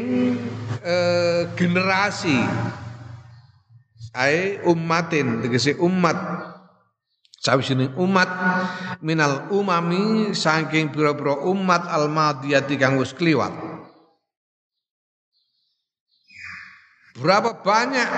eh, 0.83 1.51
generasi. 1.55 2.39
Ae 4.13 4.61
ummatin 4.61 5.41
tegese 5.41 5.73
umat 5.81 6.15
sawijining 7.43 7.91
umat 7.99 8.29
minal 9.03 9.51
umami 9.51 10.31
saking 10.31 10.95
pira-pira 10.95 11.43
umat 11.43 11.91
almadiyati 11.91 12.79
kang 12.79 12.95
wis 12.95 13.11
kliwat 13.11 13.51
Berapa 17.13 17.61
banyak 17.61 18.09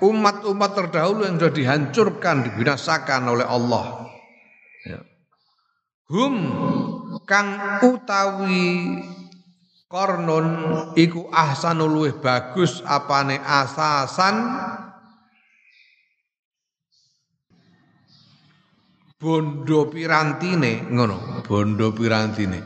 umat-umat 0.00 0.72
terdahulu 0.72 1.28
yang 1.28 1.36
sudah 1.36 1.52
dihancurkan, 1.52 2.48
dibinasakan 2.48 3.28
oleh 3.28 3.44
Allah. 3.44 4.08
Ya. 4.88 5.04
Hum 6.08 6.34
kang 7.28 7.60
utawi 7.84 9.04
kornon 9.84 10.48
iku 10.96 11.28
ahsanul 11.28 12.08
bagus 12.24 12.80
apane 12.88 13.36
asasan 13.36 14.36
bondo 19.18 19.90
pirantine 19.90 20.86
ngono 20.86 21.42
bondo 21.42 21.90
pirantine. 21.90 22.62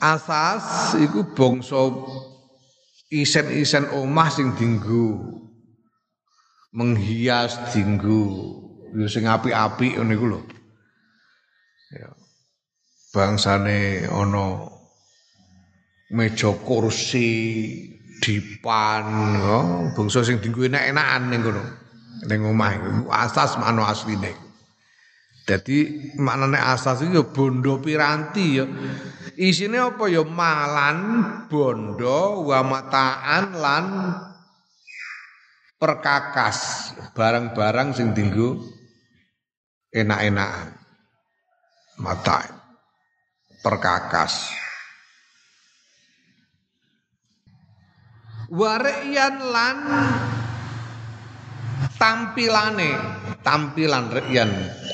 Asas 0.00 0.96
iku 1.00 1.32
bangsa 1.36 1.76
isen-isen 3.12 3.92
omah 3.92 4.28
sing 4.32 4.56
dinggo 4.56 5.20
menghias 6.72 7.56
dinggo. 7.72 8.24
Yo 8.96 9.06
sing 9.12 9.28
apik-apik 9.28 10.00
ngene 10.00 10.12
iku 10.16 10.26
lho. 10.32 10.40
Ya. 11.92 12.08
Bangsane 13.12 14.08
ana 14.08 14.68
meja 16.12 16.52
kursi 16.64 17.28
dipan 18.20 19.04
oh, 19.44 19.92
bangsa 19.92 20.24
sing 20.24 20.40
dinggo 20.40 20.64
enak-enakan 20.64 21.22
ning 21.28 21.40
kono 21.44 21.64
ning 22.24 22.40
omah 22.48 22.72
asas 23.12 23.60
mano 23.60 23.84
asline 23.84 24.45
Jadi 25.46 26.10
maknane 26.18 26.58
asas 26.58 27.06
itu 27.06 27.22
ya 27.22 27.24
bondo 27.24 27.78
piranti 27.78 28.58
ya. 28.58 28.66
Isine 29.38 29.78
apa 29.78 30.10
ya 30.10 30.26
malan, 30.26 30.98
bondo, 31.46 32.42
wa 32.50 32.66
mataan 32.66 33.44
lan 33.54 33.86
perkakas, 35.78 36.90
barang-barang 37.14 37.94
sing 37.94 38.10
dinggo 38.16 38.58
enak-enakan. 39.94 40.74
Mata 42.02 42.42
perkakas. 43.62 44.52
Wareyan 48.50 49.36
lan 49.42 49.78
tampilane, 51.96 52.92
tampilan 53.40 54.12
reyan, 54.12 54.50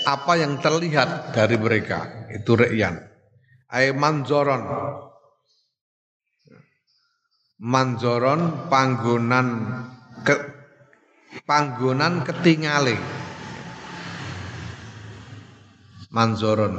apa 0.06 0.32
yang 0.38 0.58
terlihat 0.58 1.34
dari 1.34 1.58
mereka 1.58 2.28
itu 2.30 2.54
reyan. 2.54 2.98
Ay 3.70 3.94
manzoron. 3.94 4.62
Manzoron 7.62 8.66
panggonan 8.66 9.48
ke 10.26 10.34
panggonan 11.46 12.26
ketingale. 12.26 12.98
Manzoron. 16.10 16.74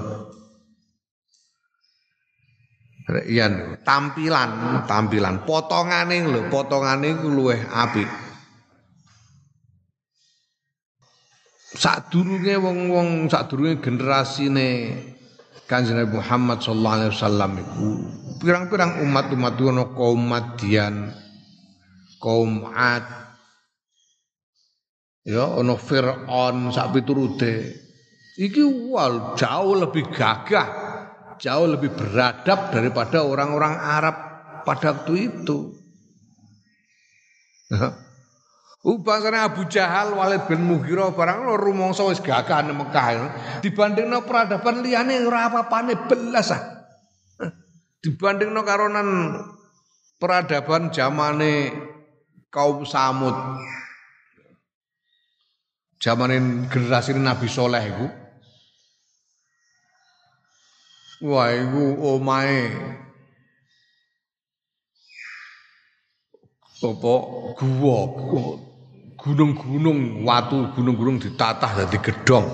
Reyan 3.04 3.84
tampilan, 3.84 4.84
tampilan 4.88 5.44
potongane 5.44 6.24
lho, 6.24 6.48
potongane 6.48 7.12
iku 7.20 7.28
luweh 7.28 7.60
apik. 7.68 8.23
Sadurunge 11.74 12.56
wong-wong 12.58 13.30
sadurunge 13.30 13.82
generasine 13.82 14.98
Kanjeng 15.64 15.98
Nabi 15.98 16.20
Muhammad 16.20 16.60
sallallahu 16.60 16.96
alaihi 17.00 17.12
wasallam 17.16 17.52
iku 17.58 17.90
pirang-pirang 18.44 19.00
umat-umat 19.08 19.56
ono 19.56 19.96
kaum 19.96 20.20
Madian, 20.20 21.16
kaum 22.20 22.68
Ad, 22.68 23.08
ya 25.24 25.48
ono 25.48 25.80
Fir'aun 25.80 26.68
sak 26.76 26.92
piturute. 26.92 27.80
Iki 28.36 28.92
wal 28.92 29.40
jauh 29.40 29.80
lebih 29.80 30.12
gagah, 30.12 30.68
jauh 31.40 31.68
lebih 31.72 31.96
beradab 31.96 32.74
daripada 32.76 33.24
orang-orang 33.24 33.80
Arab 33.80 34.16
pada 34.68 34.92
waktu 34.92 35.32
itu. 35.32 35.72
Bangsane 38.84 39.40
Abu 39.40 39.64
Jahal, 39.72 40.12
Walid 40.12 40.44
bin 40.52 40.68
Mughirah 40.68 41.16
barang 41.16 41.48
lo 41.48 41.56
rumangsa 41.56 42.04
wis 42.04 42.20
gagah 42.20 42.68
nang 42.68 42.84
Mekah. 42.84 43.32
Dibandingno 43.64 44.28
peradaban 44.28 44.84
liyane 44.84 45.24
ora 45.24 45.48
apa-apane 45.48 45.96
belas 46.04 46.52
ah. 46.52 46.60
Dibandingno 48.04 48.60
karo 48.68 48.92
nan 48.92 49.40
peradaban 50.20 50.92
zamane 50.92 51.72
kaum 52.52 52.84
Samud. 52.84 53.64
Zamane 56.04 56.68
generasi 56.68 57.16
Nabi 57.16 57.48
Soleh 57.48 57.84
iku. 57.88 58.08
Wah, 61.24 61.56
iku 61.56 62.04
omahe 62.04 62.68
apa 66.84 67.14
gua 67.64 68.04
gunung-gunung 69.24 70.28
watu 70.28 70.76
gunung-gunung 70.76 71.18
ditatah 71.24 71.72
dadi 71.80 71.98
gedhong. 72.04 72.48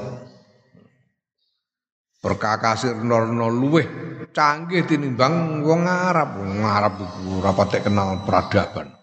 Perkakasir 2.20 3.00
norno 3.02 3.50
luweh 3.50 3.88
canggih 4.30 4.86
tinimbang 4.86 5.66
wong 5.66 5.90
Arab. 5.90 6.38
Wong 6.38 6.62
Arab 6.62 7.02
iku 7.02 7.42
ora 7.42 7.52
kenal 7.82 8.22
peradaban. 8.22 8.94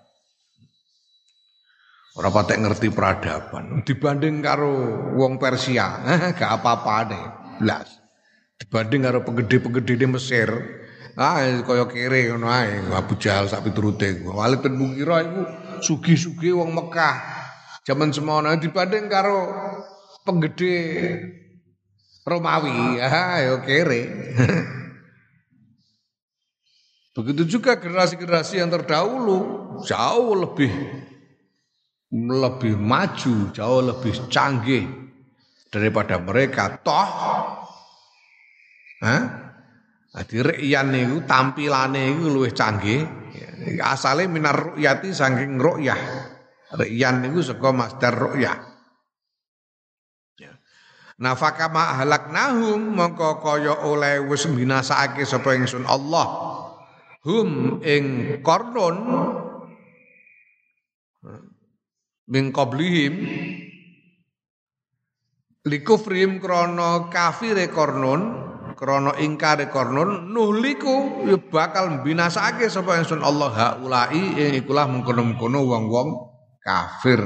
Ora 2.16 2.30
patek 2.30 2.60
ngerti 2.62 2.88
peradaban. 2.94 3.82
Dibanding 3.82 4.40
karo 4.40 4.72
wong 5.18 5.36
Persia 5.36 6.00
gak 6.38 6.62
apa-apane. 6.62 7.20
Blas. 7.58 7.98
Dibanding 8.56 9.04
karo 9.04 9.20
penggede-penggede 9.26 9.94
di 10.00 10.06
Mesir 10.06 10.48
ah 11.16 11.40
kaya 11.64 11.88
kere 11.88 12.28
ngono 12.28 12.52
ae 12.52 12.92
Abu 12.92 13.16
Jahal 13.16 13.48
sak 13.48 13.64
piturute. 13.64 14.20
Walid 14.28 14.60
bin 14.60 14.76
Mughirah 14.76 15.20
iku 15.24 15.42
sugih-sugih 15.80 16.60
wong 16.60 16.76
Mekah 16.76 17.35
Zaman 17.86 18.10
semono 18.10 18.50
dibanding 18.58 19.06
karo 19.06 19.46
penggede 20.26 20.74
Romawi, 22.26 22.98
ya 22.98 23.46
yo 23.46 23.62
kere. 23.62 24.02
Begitu 27.16 27.56
juga 27.56 27.78
generasi-generasi 27.78 28.58
yang 28.58 28.74
terdahulu 28.74 29.38
jauh 29.86 30.34
lebih 30.34 30.68
lebih 32.12 32.74
maju, 32.74 33.54
jauh 33.54 33.82
lebih 33.86 34.14
canggih 34.34 34.90
daripada 35.70 36.18
mereka. 36.18 36.74
Toh, 36.82 37.08
Hah? 39.06 39.22
Jadi 40.16 40.36
reyan 40.42 40.90
itu 40.96 41.22
tampilane 41.28 42.18
itu 42.18 42.26
lebih 42.26 42.52
canggih. 42.56 43.06
Asalnya 43.78 44.26
minar 44.26 44.74
ru'yati 44.74 45.12
saking 45.12 45.60
ru'yah. 45.60 46.35
Riyan 46.74 47.22
niku 47.22 47.46
saka 47.46 47.70
masdar 47.70 48.14
ru'yah. 48.18 48.58
Ya. 50.34 50.58
Nafaka 51.22 51.70
ma 51.70 51.94
ahlaknahum 51.94 52.90
mongko 52.90 53.38
kaya 53.38 53.86
oleh 53.86 54.18
wis 54.26 54.50
binasake 54.50 55.22
sapa 55.22 55.54
ingsun 55.54 55.86
Allah. 55.86 56.26
Hum 57.22 57.78
ing 57.86 58.38
kornon 58.42 58.98
min 62.26 62.50
qablihim 62.50 63.14
likufrim 65.66 66.38
krana 66.38 67.10
kafire 67.10 67.66
kornon 67.70 68.46
krana 68.78 69.14
ingkare 69.18 69.70
kornon 69.70 70.30
nuhliku 70.30 71.26
ya 71.26 71.38
bakal 71.38 72.02
binasake 72.06 72.70
sapa 72.70 72.98
ingsun 73.02 73.22
Allah 73.22 73.50
haulai 73.50 74.38
ing 74.38 74.62
ikulah 74.62 74.86
mengkono-mengkono 74.86 75.66
wong-wong 75.66 76.35
kafir 76.66 77.22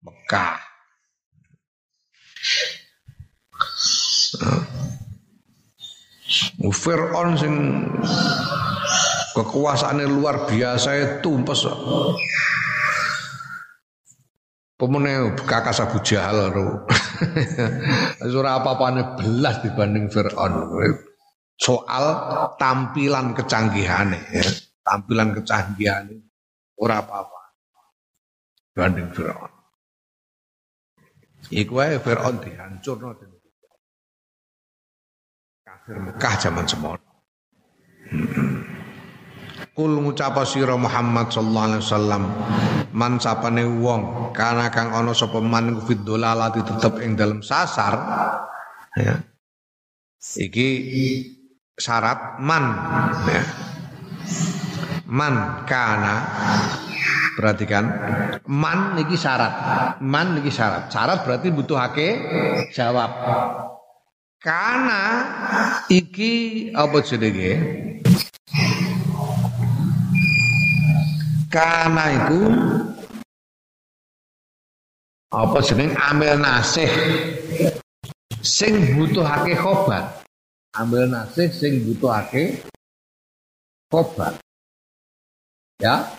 Mekah. 0.00 0.56
Fir'aun 6.64 7.36
sing 7.36 7.54
kekuasaannya 9.36 10.08
luar 10.08 10.48
biasa 10.48 10.88
itu 10.96 11.14
tumpes. 11.20 11.68
Pemene 14.74 15.36
kakas 15.44 15.84
Abu 15.84 16.00
Jahal. 16.00 16.50
Ora 18.40 18.50
apa-apane 18.58 19.20
belas 19.20 19.60
dibanding 19.60 20.08
Fir'aun. 20.08 20.72
Soal 21.54 22.04
tampilan 22.58 23.36
kecanggihane 23.36 24.18
ya. 24.34 24.44
Tampilan 24.82 25.32
kecanggihane 25.32 26.18
ora 26.74 27.00
apa-apa 27.00 27.43
banding 28.74 29.08
Firaun. 29.14 29.52
Iku 31.54 31.78
wae 31.78 32.02
Firaun 32.02 32.42
dihancurno 32.42 33.14
dening 33.14 33.44
kafir 35.62 35.96
Mekah 36.02 36.34
zaman 36.42 36.66
semono. 36.66 37.08
Kul 39.74 39.90
ngucapa 40.02 40.46
sira 40.46 40.78
Muhammad 40.78 41.34
sallallahu 41.34 41.66
alaihi 41.66 41.82
wasallam 41.82 42.22
man 42.94 43.18
sapane 43.18 43.66
wong 43.66 44.30
kana 44.30 44.70
kang 44.70 44.94
ana 44.94 45.10
sapa 45.10 45.42
man 45.42 45.82
fid 45.82 46.06
dolalati 46.06 46.62
tetep 46.62 47.02
ing 47.02 47.18
dalam 47.18 47.42
sasar 47.42 47.94
ya. 48.98 49.18
Iki 50.18 50.68
syarat 51.74 52.38
man 52.40 52.64
ya. 53.28 53.42
Man 55.04 55.66
kana 55.68 56.14
Perhatikan, 57.34 57.84
man 58.46 58.94
niki 58.94 59.18
syarat. 59.18 59.52
Man 59.98 60.38
niki 60.38 60.54
syarat. 60.54 60.88
Syarat 60.88 61.26
berarti 61.26 61.50
butuh 61.50 61.78
hake 61.78 62.08
jawab. 62.70 63.10
Karena 64.38 65.02
iki 65.88 66.68
apa 66.76 67.00
jenenge? 67.00 67.52
Karena 71.48 72.04
itu 72.10 72.40
apa 75.34 75.58
jeneng 75.66 75.90
amil 75.98 76.38
nasih 76.38 76.90
sing 78.42 78.94
butuhake 78.94 79.58
khobar. 79.58 80.22
Ambil 80.74 81.06
nasih 81.10 81.50
sing 81.50 81.82
butuhake 81.86 82.62
khobar. 83.90 84.38
Ya, 85.82 86.14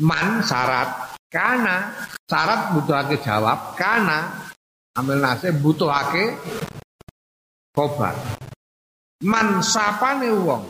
man 0.00 0.40
syarat 0.40 1.14
karena 1.30 1.92
syarat 2.26 2.74
butuhake 2.74 3.16
jawab 3.22 3.76
karena 3.76 4.50
ambil 4.96 5.22
nasib 5.22 5.54
butuhake 5.62 6.34
khobar. 7.76 8.16
Man 9.20 9.60
sapane 9.60 10.32
wong. 10.32 10.64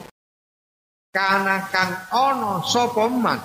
Karena 1.11 1.59
kang 1.70 1.91
ono 2.14 2.62
sapa 2.62 3.07
man? 3.11 3.39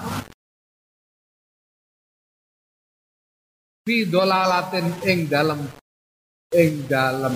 Dolalatin 3.86 4.90
ing 5.06 5.30
dalam 5.30 5.62
ing 6.54 6.90
dalam 6.90 7.36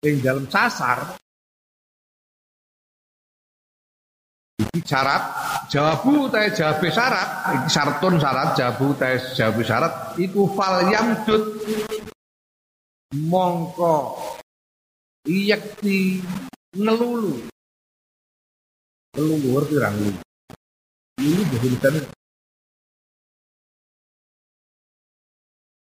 ing 0.00 0.16
dalam 0.24 0.44
sasar 0.48 1.16
syarat 4.86 5.22
jawabu 5.72 6.30
tae 6.32 6.50
jawabe 6.54 6.88
syarat 6.90 7.28
iki 7.54 7.68
syartun 7.74 8.14
syarat 8.22 8.48
jawabu 8.58 8.86
tae 8.98 9.16
jawabe 9.36 9.62
syarat 9.62 9.92
iku 10.18 10.42
fal 10.56 10.86
yamdud 10.88 11.42
mongko 13.30 14.18
yakti 15.26 16.22
ngelulu 16.76 17.46
ngerti 19.16 19.74
ra 19.80 19.88
ngelulu 19.90 20.20
ini 21.16 21.42
Indonesia 21.48 22.16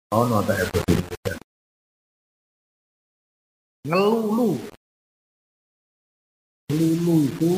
Oh, 0.08 0.24
no, 0.24 0.40
tak. 0.48 0.72
Ngelulu. 3.84 4.56
Ngelulu 6.72 7.16
itu 7.28 7.52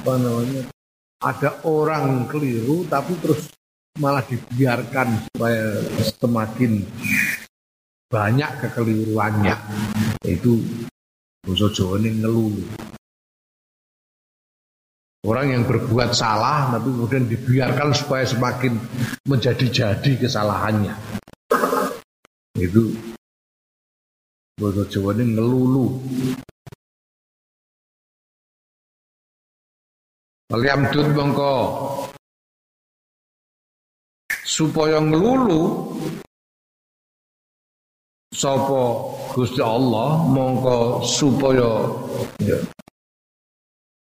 apa 0.00 0.16
namanya? 0.16 0.64
Ada 1.20 1.60
orang 1.68 2.24
keliru 2.32 2.88
tapi 2.88 3.12
terus 3.20 3.52
malah 4.00 4.24
dibiarkan 4.24 5.28
supaya 5.28 5.76
semakin 6.00 6.88
banyak 8.08 8.50
kekeliruannya. 8.64 9.56
Itu 10.24 10.64
Basa 11.44 11.68
Jawa 11.72 12.00
ini 12.00 12.20
ngelulu. 12.20 12.64
Orang 15.28 15.52
yang 15.52 15.68
berbuat 15.68 16.16
salah 16.16 16.72
tapi 16.72 16.88
kemudian 16.88 17.28
dibiarkan 17.28 17.92
supaya 17.92 18.24
semakin 18.24 18.80
menjadi-jadi 19.28 20.16
kesalahannya. 20.16 20.96
Itu 22.56 22.96
bahasa 24.56 24.88
Jawa 24.88 25.12
ini 25.20 25.36
ngelulu. 25.36 25.86
Waliamdud 30.50 31.14
mongko 31.14 31.54
supaya 34.42 34.98
ngelulu 34.98 35.94
sapa 38.34 38.82
Gusti 39.30 39.62
Allah 39.62 40.26
mongko 40.26 41.06
supaya 41.06 41.70
ya, 42.42 42.58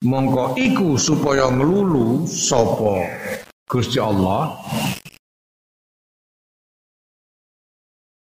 mongko 0.06 0.54
iku 0.54 0.94
supaya 0.94 1.50
ngelulu 1.50 2.22
sapa 2.30 3.02
Gusti 3.66 3.98
Allah 3.98 4.54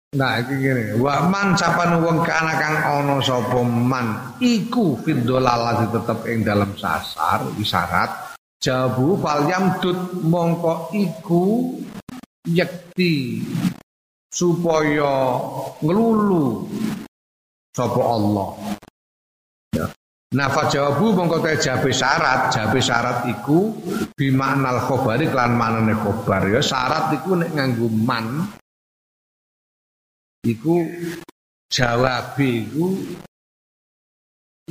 Nah 0.10 0.42
iki 0.42 0.58
ngene, 0.58 0.98
wa 0.98 1.30
man 1.30 1.54
sapane 1.54 2.02
wong 2.02 2.26
kana 2.26 2.58
kang 2.58 2.82
ana 2.82 3.22
sapa 3.22 3.62
man 3.62 4.34
iku 4.42 4.98
fid 5.06 5.22
dolalati 5.22 5.86
tetep 5.94 6.26
ing 6.26 6.42
dalam 6.42 6.74
sasar 6.74 7.46
isyarat. 7.62 8.34
Jabu 8.58 9.22
fal 9.22 9.46
yamdud 9.46 10.26
mongko 10.26 10.90
iku 10.98 11.78
yakti 12.50 13.46
supaya 14.34 15.38
ngelulu 15.78 16.66
sapa 17.70 18.02
Allah. 18.02 18.50
Ya. 19.78 19.86
Nah 20.34 20.50
jawabu 20.74 21.14
mongko 21.14 21.38
te 21.46 21.62
jabe 21.62 21.94
syarat, 21.94 22.50
jabe 22.50 22.82
syarat 22.82 23.30
iku 23.30 23.78
bimaknal 24.18 24.90
khobari 24.90 25.30
kelan 25.30 25.54
manane 25.54 25.94
khobar. 26.02 26.50
Ya 26.50 26.66
syarat 26.66 27.14
iku 27.14 27.38
nek 27.38 27.54
nganggo 27.54 27.86
man 27.94 28.50
iku 30.46 30.88
jawab 31.68 32.40
iku 32.40 32.96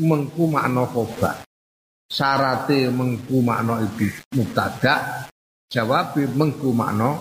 mengku 0.00 0.48
makna 0.48 0.88
khobar 0.88 1.44
syarate 2.08 2.88
mengku 2.88 3.44
makna 3.44 3.84
iku 3.84 4.08
mubtada 4.32 5.26
jawab 5.68 6.16
mengku 6.16 6.72
makna 6.72 7.18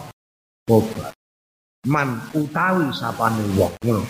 khobar 0.63 1.17
man 1.87 2.19
utawi 2.35 2.91
sapane 2.91 3.43
wong 3.55 3.71
ngono. 3.79 4.03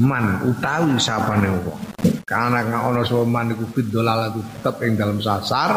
Man 0.00 0.40
utawi 0.48 0.96
sapane 0.96 1.52
wong. 1.60 1.80
Karena 2.24 2.64
nggak 2.64 2.82
ono 2.92 3.00
sapa 3.04 3.24
man 3.24 3.52
iku 3.52 3.64
fidolal 3.72 4.32
itu 4.32 4.40
tetep 4.40 4.76
ing 4.84 4.92
dalam 4.96 5.20
sasar 5.20 5.70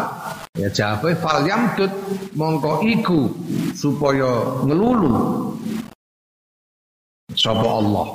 ya 0.56 0.68
jawabe 0.68 1.16
fal 1.20 1.44
yamdud 1.48 1.92
mongko 2.36 2.84
iku 2.88 3.32
supaya 3.72 4.60
ngelulu 4.68 5.16
sapa 7.36 7.68
Allah. 7.68 8.08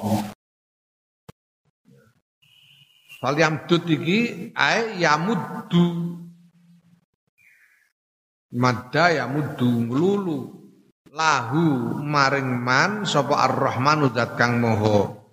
Fal 3.20 3.36
yamdud 3.36 3.84
iki 3.88 4.52
ae 4.52 5.00
yamuddu. 5.00 5.86
Madda 8.56 9.12
yamuddu 9.12 9.68
ngelulu 9.68 10.38
lahu 11.12 11.96
maring 12.00 12.48
man 12.60 13.08
sapa 13.08 13.48
ar-rahmanu 13.48 14.12
zat 14.12 14.36
kang 14.36 14.60
moho 14.60 15.26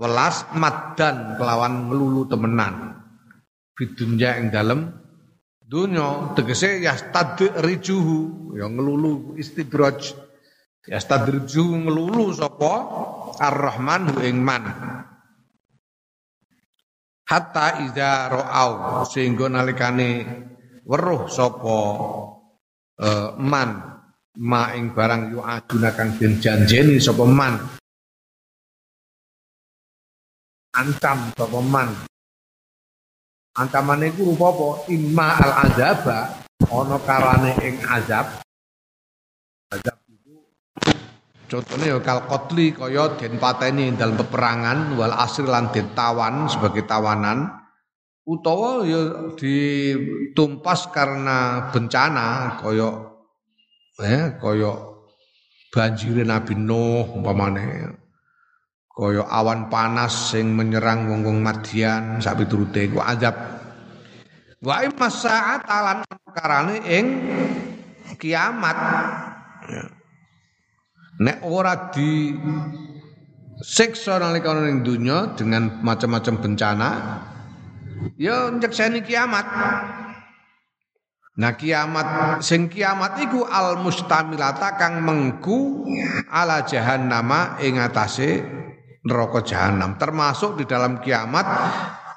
welas 0.00 0.48
maddan 0.56 1.36
kelawan 1.36 1.90
ngelulu 1.90 2.24
temenan. 2.24 3.04
Bidunya 3.76 4.40
ing 4.40 4.48
dalem 4.48 4.88
dunya 5.60 6.32
tegese 6.32 6.80
yastadrijuhu. 6.80 8.56
Ya 8.56 8.66
ngelulu 8.66 9.36
istidraj 9.36 10.16
yastadrijuhu 10.90 11.86
ngelulu 11.86 12.34
sapa 12.34 12.72
ar-rahman 13.38 14.18
ing 14.26 14.42
man. 14.42 14.64
Hatta 17.30 17.86
iza 17.86 18.26
ra'au 18.26 19.06
sehingga 19.06 19.46
nalikane 19.46 20.26
weruh 20.82 21.30
sapa 21.30 21.78
uh, 22.98 23.30
man. 23.38 23.86
Ma 24.40 24.72
ing 24.74 24.94
barang 24.94 25.36
yu 25.36 25.38
aduna 25.42 25.94
kang 25.94 26.18
den 26.18 26.42
janjeni 26.42 26.98
sapa 26.98 27.22
man. 27.22 27.54
Ancam 30.74 31.30
sapa 31.38 31.60
man. 31.62 31.90
Ancamane 33.54 34.10
iku 34.10 34.34
rupa 34.34 34.46
apa? 34.54 34.68
Imma 34.90 35.28
al 35.38 35.52
azaba 35.66 36.18
ana 36.66 36.96
karane 37.02 37.52
ing 37.62 37.78
azab. 37.84 38.26
Azab 39.70 39.99
contohnya 41.50 41.86
ya 41.92 41.98
kal 41.98 42.30
qatli 42.30 42.70
kaya 42.70 43.18
den 43.18 43.42
pateni 43.42 43.90
dalam 43.98 44.14
peperangan 44.14 44.94
wal 44.94 45.10
asri 45.18 45.44
lan 45.44 45.74
den 45.74 45.90
tawan 45.98 46.46
sebagai 46.46 46.86
tawanan. 46.86 47.50
Utawa 48.22 48.86
ya 48.86 49.34
ditumpas 49.34 50.86
karena 50.94 51.66
bencana 51.74 52.62
kaya 52.62 53.10
eh 53.98 54.38
kaya 54.38 54.72
banjire 55.74 56.22
Nabi 56.22 56.54
Nuh 56.54 57.18
umpamane. 57.18 57.98
Kaya 58.90 59.26
awan 59.26 59.66
panas 59.66 60.30
sing 60.30 60.54
menyerang 60.54 61.10
wong-wong 61.10 61.42
Madian 61.42 62.22
sak 62.22 62.38
piturute 62.38 62.86
ku 62.94 63.02
azab. 63.02 63.34
Wa 64.62 64.84
imma 64.84 65.08
saat 65.08 65.66
alan 65.66 66.06
karane 66.30 66.84
ing 66.86 67.06
kiamat. 68.20 68.78
Ya. 69.66 69.99
Nek 71.20 71.44
ora 71.44 71.92
di 71.92 72.32
siksa 73.60 74.16
nalika 74.16 74.56
ning 74.56 74.80
dunya 74.80 75.36
dengan 75.36 75.84
macam-macam 75.84 76.34
bencana 76.40 76.90
ya 78.16 78.48
nyekseni 78.48 79.04
kiamat 79.04 79.46
Nah 81.40 81.56
kiamat 81.56 82.42
sing 82.44 82.68
kiamat 82.68 83.16
iku 83.24 83.48
al 83.48 83.80
mustamilata 83.80 84.76
kang 84.76 85.00
mengku 85.00 85.88
ala 86.28 86.68
jahannama 86.68 87.56
ing 87.64 87.80
atase 87.80 88.44
neraka 89.08 89.40
jahanam. 89.40 89.96
Termasuk 89.96 90.60
di 90.60 90.68
dalam 90.68 91.00
kiamat 91.00 91.46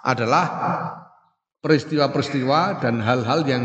adalah 0.04 0.46
peristiwa-peristiwa 1.64 2.84
dan 2.84 3.00
hal-hal 3.00 3.48
yang 3.48 3.64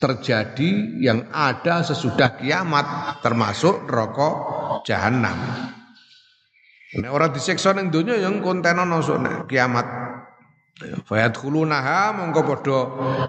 terjadi 0.00 0.96
yang 1.04 1.28
ada 1.28 1.84
sesudah 1.84 2.40
kiamat 2.40 3.20
termasuk 3.20 3.84
neraka 3.84 4.28
jahanam. 4.88 5.36
Nek 6.96 7.10
ora 7.12 7.28
disiksa 7.28 7.76
ning 7.76 7.92
donya 7.92 8.16
yang 8.16 8.40
kontenono 8.40 9.04
sok 9.04 9.46
kiamat. 9.46 9.86
Fayat 10.80 11.36
khulunaha 11.36 12.16
mongko 12.16 12.40
padha 12.48 12.80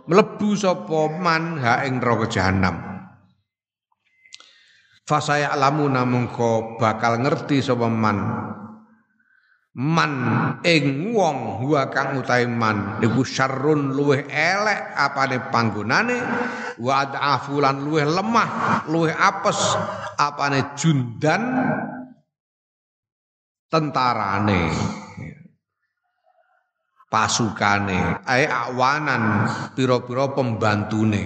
mlebu 0.07 0.55
sapa 0.55 1.11
man 1.19 1.59
ha 1.59 1.83
ing 1.83 1.99
neraka 1.99 2.31
jahanam. 2.31 2.79
Fasaya 5.03 5.51
alamuna 5.51 6.07
mongko 6.07 6.79
bakal 6.79 7.19
ngerti 7.19 7.59
sapa 7.59 7.91
man 7.91 8.17
man 9.71 10.11
ing 10.67 11.15
wong 11.15 11.63
huwa 11.63 11.87
kang 11.87 12.19
utahe 12.19 12.43
man 12.43 12.99
iku 12.99 13.23
syarrun 13.23 13.95
luweh 13.95 14.27
elek 14.27 14.99
apane 14.99 15.39
panggonane 15.47 16.17
wa 16.83 17.07
adafulan 17.07 17.79
luweh 17.79 18.03
lemah 18.03 18.49
luweh 18.91 19.15
apes 19.15 19.79
apane 20.19 20.75
jundan 20.75 21.43
tentarane 23.71 24.75
pasukane 27.07 28.23
ae 28.27 28.43
awanan 28.47 29.47
pira-pira 29.75 30.31
pembantune. 30.35 31.23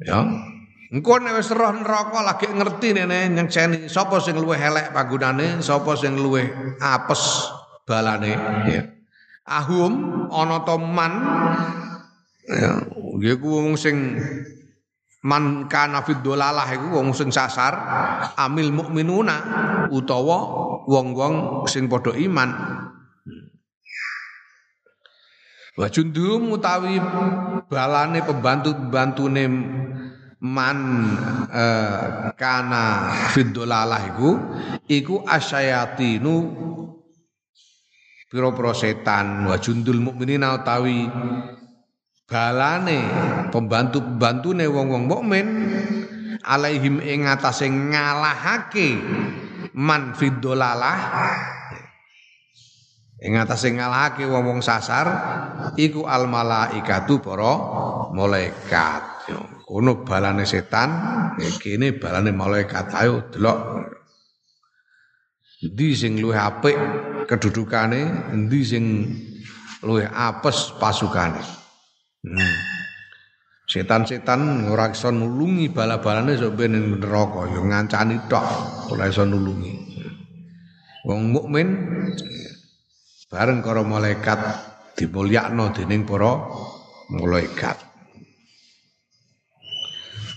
Ya 0.00 0.49
Engko 0.90 1.22
nek 1.22 1.38
wis 1.38 1.54
roh 1.54 1.70
neraka 1.70 2.18
lagi 2.26 2.50
ngerti 2.50 2.98
nene 2.98 3.30
nyekseni 3.30 3.86
sapa 3.86 4.18
sing 4.18 4.34
luwih 4.34 4.58
elek 4.58 4.90
panggonane, 4.90 5.62
sapa 5.62 5.94
sing 5.94 6.18
luwih 6.18 6.50
apes 6.82 7.46
balane? 7.86 8.34
Ya. 8.66 8.90
Ahum 9.46 10.26
ana 10.34 10.66
to 10.66 10.74
man? 10.82 11.12
Ya 12.50 12.74
nggih 12.90 13.38
wong 13.38 13.78
sing 13.78 14.18
man 15.22 15.70
kana 15.70 16.02
fid 16.02 16.26
dolalah 16.26 16.66
iku 16.74 16.98
wong 16.98 17.14
sing 17.14 17.30
sasar 17.30 17.70
amil 18.34 18.74
mukminuna 18.74 19.36
utawa 19.94 20.38
wong-wong 20.90 21.70
sing 21.70 21.86
padha 21.86 22.18
iman. 22.18 22.50
Wa 25.78 25.86
utawi 25.86 26.98
balane 27.70 28.26
pembantu-pembantune 28.26 29.44
man 30.40 31.04
uh, 31.52 32.32
kana 32.32 33.12
fiddolalah 33.28 34.16
iku 34.16 34.30
iku 34.88 35.14
asyayatinu 35.28 36.34
pira-pira 38.32 38.72
setan 38.72 39.44
wa 39.44 39.60
jundul 39.60 40.00
mukminina 40.00 40.56
utawi 40.56 41.04
balane 42.24 43.04
pembantu-pembantune 43.52 44.64
wong-wong 44.64 45.04
mukmin 45.04 45.46
alaihim 46.40 47.04
ing 47.04 47.28
atase 47.28 47.68
ngalahake 47.68 48.96
man 49.76 50.16
fiddolalah 50.16 50.98
ing 53.20 53.36
atase 53.36 53.76
ngalahake 53.76 54.24
wong-wong 54.24 54.64
sasar 54.64 55.04
iku 55.76 56.08
al 56.08 56.24
malaikatu 56.24 57.20
para 57.20 57.52
malaikat 58.16 59.19
kono 59.70 60.02
balane 60.02 60.42
setan 60.42 60.90
kene 61.62 61.94
balane 61.94 62.34
malaikat. 62.34 62.90
Ayo 62.90 63.30
delok. 63.30 63.86
Endi 65.62 65.94
sing 65.94 66.18
luwih 66.18 66.40
apik 66.40 66.74
kedudukane 67.30 68.32
endi 68.34 68.66
sing 68.66 68.84
luwih 69.86 70.10
apes 70.10 70.74
pasukane? 70.82 71.38
Hmm. 72.26 72.56
setan-setan 73.70 74.66
ora 74.66 74.90
iso 74.90 75.14
nulungi 75.14 75.70
bala-balane 75.70 76.34
sok 76.34 76.58
ben 76.58 76.74
neraka. 76.74 77.46
Ya 77.54 77.62
ngancani 77.62 78.26
tok 78.26 78.42
ora 78.90 79.06
iso 79.06 79.22
nulungi. 79.22 79.72
Wong 81.06 81.30
mukmin 81.30 81.68
bareng 83.30 83.62
karo 83.62 83.86
malaikat 83.86 84.42
dimulyakno 84.98 85.70
dening 85.70 86.02
para 86.02 86.34
malaikat 87.14 87.89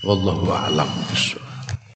Wallahu 0.04 0.52
a'lam 0.52 0.92
bishawab. 1.08 1.43